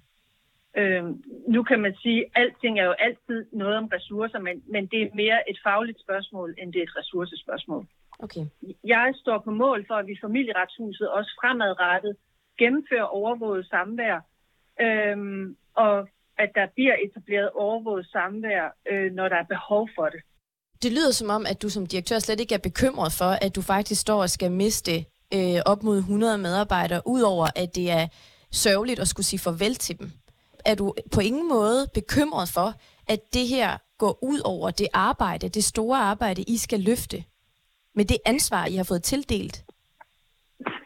Øh, 0.76 1.04
nu 1.48 1.62
kan 1.62 1.80
man 1.80 1.94
sige, 2.02 2.20
at 2.24 2.30
alting 2.42 2.80
er 2.80 2.84
jo 2.84 2.94
altid 3.06 3.46
noget 3.52 3.76
om 3.76 3.86
ressourcer, 3.86 4.38
men, 4.38 4.62
men 4.66 4.86
det 4.86 5.02
er 5.02 5.08
mere 5.14 5.50
et 5.50 5.58
fagligt 5.64 6.00
spørgsmål, 6.00 6.54
end 6.58 6.72
det 6.72 6.78
er 6.78 6.82
et 6.82 6.96
ressourcespørgsmål. 6.96 7.86
Okay. 8.18 8.44
Jeg 8.84 9.12
står 9.16 9.38
på 9.38 9.50
mål 9.50 9.86
for, 9.86 9.94
at 9.94 10.06
vi 10.06 10.18
familieretshuset 10.20 11.08
også 11.08 11.30
fremadrettet 11.40 12.16
gennemfører 12.58 13.14
overvåget 13.20 13.66
samvær, 13.66 14.20
øhm, 14.80 15.56
og 15.74 16.08
at 16.44 16.50
der 16.54 16.66
bliver 16.76 16.96
etableret 17.04 17.50
overvåget 17.64 18.06
samvær, 18.12 18.64
øh, 18.90 19.12
når 19.12 19.28
der 19.28 19.36
er 19.36 19.48
behov 19.54 19.88
for 19.96 20.06
det. 20.14 20.20
Det 20.82 20.92
lyder 20.92 21.12
som 21.12 21.30
om, 21.30 21.46
at 21.46 21.62
du 21.62 21.68
som 21.68 21.86
direktør 21.86 22.18
slet 22.18 22.40
ikke 22.40 22.54
er 22.54 22.58
bekymret 22.68 23.12
for, 23.12 23.30
at 23.44 23.56
du 23.56 23.62
faktisk 23.62 24.00
står 24.00 24.20
og 24.22 24.30
skal 24.30 24.50
miste 24.52 25.04
øh, 25.34 25.60
op 25.66 25.82
mod 25.82 25.98
100 25.98 26.38
medarbejdere, 26.38 27.02
udover 27.06 27.46
at 27.56 27.74
det 27.74 27.90
er 27.90 28.06
sørgeligt 28.52 29.00
at 29.00 29.08
skulle 29.08 29.26
sige 29.26 29.40
farvel 29.40 29.74
til 29.74 29.98
dem. 29.98 30.10
Er 30.64 30.74
du 30.74 30.94
på 31.14 31.20
ingen 31.20 31.48
måde 31.48 31.86
bekymret 31.94 32.48
for, 32.48 32.74
at 33.08 33.20
det 33.34 33.48
her 33.48 33.78
går 33.98 34.18
ud 34.22 34.40
over 34.44 34.70
det 34.70 34.88
arbejde, 34.92 35.48
det 35.48 35.64
store 35.64 35.98
arbejde, 35.98 36.42
I 36.42 36.56
skal 36.56 36.80
løfte? 36.80 37.24
Med 37.94 38.04
det 38.04 38.18
ansvar, 38.26 38.66
I 38.66 38.76
har 38.76 38.84
fået 38.84 39.02
tildelt? 39.02 39.64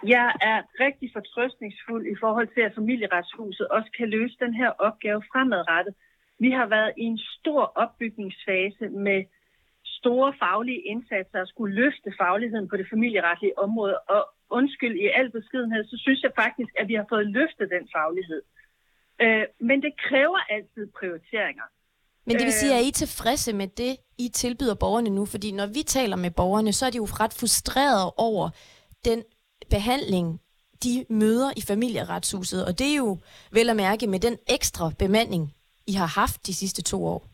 Jeg 0.07 0.29
er 0.51 0.59
rigtig 0.87 1.09
fortrøstningsfuld 1.17 2.05
i 2.15 2.17
forhold 2.21 2.49
til, 2.55 2.61
at 2.61 2.75
familieretshuset 2.75 3.69
også 3.69 3.91
kan 3.99 4.09
løse 4.09 4.37
den 4.45 4.55
her 4.55 4.71
opgave 4.87 5.23
fremadrettet. 5.33 5.95
Vi 6.39 6.51
har 6.51 6.67
været 6.67 6.93
i 7.03 7.05
en 7.13 7.21
stor 7.39 7.63
opbygningsfase 7.83 8.89
med 9.07 9.19
store 9.99 10.35
faglige 10.43 10.83
indsatser 10.93 11.41
og 11.41 11.49
skulle 11.49 11.75
løfte 11.75 12.11
fagligheden 12.21 12.69
på 12.69 12.77
det 12.77 12.87
familieretlige 12.93 13.59
område. 13.59 13.97
Og 14.15 14.23
undskyld 14.51 14.97
i 15.05 15.07
al 15.19 15.31
beskedenhed, 15.31 15.83
så 15.85 15.97
synes 16.05 16.23
jeg 16.23 16.33
faktisk, 16.43 16.73
at 16.81 16.89
vi 16.89 16.95
har 16.95 17.07
fået 17.09 17.27
løftet 17.27 17.67
den 17.77 17.85
faglighed. 17.97 18.43
Øh, 19.23 19.45
men 19.69 19.83
det 19.83 19.93
kræver 20.07 20.41
altid 20.57 20.85
prioriteringer. 20.99 21.67
Men 22.27 22.37
det 22.37 22.45
vil 22.45 22.53
sige, 22.53 22.75
at 22.75 22.85
I 22.85 22.89
er 22.89 22.93
tilfredse 22.93 23.53
med 23.53 23.69
det, 23.83 23.97
I 24.19 24.29
tilbyder 24.29 24.75
borgerne 24.75 25.11
nu? 25.11 25.25
Fordi 25.27 25.53
når 25.53 25.67
vi 25.67 25.83
taler 25.97 26.17
med 26.17 26.31
borgerne, 26.31 26.73
så 26.73 26.87
er 26.87 26.91
de 26.91 26.97
jo 26.97 27.05
ret 27.05 27.35
frustrerede 27.41 28.13
over 28.17 28.51
den 29.05 29.23
behandling, 29.71 30.41
de 30.85 31.07
møder 31.09 31.51
i 31.57 31.63
familieretshuset. 31.63 32.67
Og 32.67 32.79
det 32.79 32.93
er 32.93 32.97
jo 32.97 33.19
vel 33.53 33.71
at 33.71 33.77
mærke 33.77 34.07
med 34.07 34.21
den 34.21 34.39
ekstra 34.49 34.91
bemanding, 34.99 35.55
I 35.87 35.93
har 35.93 36.07
haft 36.07 36.47
de 36.47 36.55
sidste 36.55 36.83
to 36.83 37.07
år. 37.07 37.27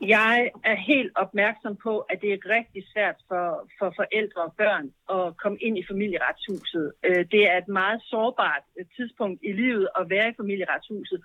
Jeg 0.00 0.50
er 0.64 0.74
helt 0.74 1.12
opmærksom 1.14 1.76
på, 1.76 1.98
at 1.98 2.20
det 2.20 2.32
er 2.32 2.50
rigtig 2.56 2.84
svært 2.92 3.16
for, 3.28 3.68
for 3.78 3.92
forældre 3.96 4.42
og 4.42 4.54
børn 4.56 4.86
at 5.10 5.36
komme 5.36 5.58
ind 5.58 5.78
i 5.78 5.84
familieretshuset. 5.90 6.92
Øh, 7.04 7.24
det 7.32 7.50
er 7.50 7.56
et 7.58 7.68
meget 7.68 8.02
sårbart 8.02 8.62
øh, 8.78 8.86
tidspunkt 8.96 9.40
i 9.42 9.52
livet 9.52 9.88
at 10.00 10.10
være 10.10 10.28
i 10.28 10.34
familieretshuset, 10.36 11.20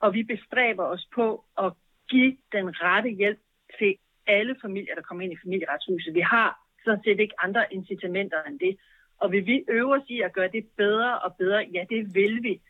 og 0.00 0.14
vi 0.14 0.22
bestræber 0.22 0.84
os 0.84 1.08
på 1.14 1.44
at 1.58 1.72
give 2.10 2.36
den 2.52 2.66
rette 2.82 3.10
hjælp 3.10 3.38
til 3.78 3.94
alle 4.26 4.56
familier, 4.62 4.94
der 4.94 5.02
kommer 5.02 5.24
ind 5.24 5.32
i 5.32 5.42
familieretshuset. 5.44 6.14
Vi 6.14 6.20
har 6.20 6.59
sådan 6.84 7.02
set 7.04 7.20
ikke 7.20 7.34
andre 7.44 7.64
incitamenter 7.70 8.42
end 8.48 8.58
det. 8.58 8.76
Og 9.20 9.32
vil 9.32 9.46
vi 9.46 9.64
øve 9.68 9.94
os 9.94 10.06
i 10.08 10.20
at 10.20 10.32
gøre 10.32 10.48
det 10.52 10.64
bedre 10.76 11.18
og 11.18 11.34
bedre? 11.38 11.66
Ja, 11.74 11.84
det 11.90 12.14
vil 12.14 12.42
vi. 12.42 12.60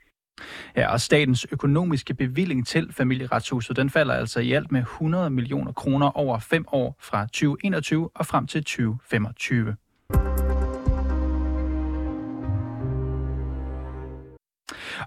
Ja, 0.76 0.92
og 0.92 1.00
statens 1.00 1.46
økonomiske 1.52 2.14
bevilling 2.14 2.66
til 2.66 2.92
familieretshuset, 2.92 3.76
den 3.76 3.90
falder 3.90 4.14
altså 4.14 4.40
i 4.40 4.52
alt 4.52 4.72
med 4.72 4.80
100 4.80 5.30
millioner 5.30 5.72
kroner 5.72 6.18
over 6.18 6.38
fem 6.38 6.64
år 6.72 6.96
fra 7.00 7.26
2021 7.26 8.10
og 8.14 8.26
frem 8.26 8.46
til 8.46 8.64
2025. 8.64 9.76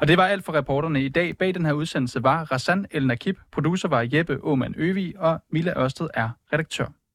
Og 0.01 0.07
det 0.07 0.17
var 0.17 0.27
alt 0.27 0.45
for 0.45 0.53
reporterne 0.53 1.03
i 1.03 1.09
dag. 1.09 1.37
Bag 1.37 1.53
den 1.53 1.65
her 1.65 1.73
udsendelse 1.73 2.23
var 2.23 2.51
Rassan 2.51 2.85
El 2.91 3.07
Nakib, 3.07 3.37
producer 3.51 3.87
var 3.87 4.07
Jeppe 4.13 4.43
Åman 4.43 4.75
Øvig, 4.77 5.19
og 5.19 5.39
Mille 5.49 5.79
Ørsted 5.79 6.07
er 6.13 6.29
redaktør. 6.53 6.85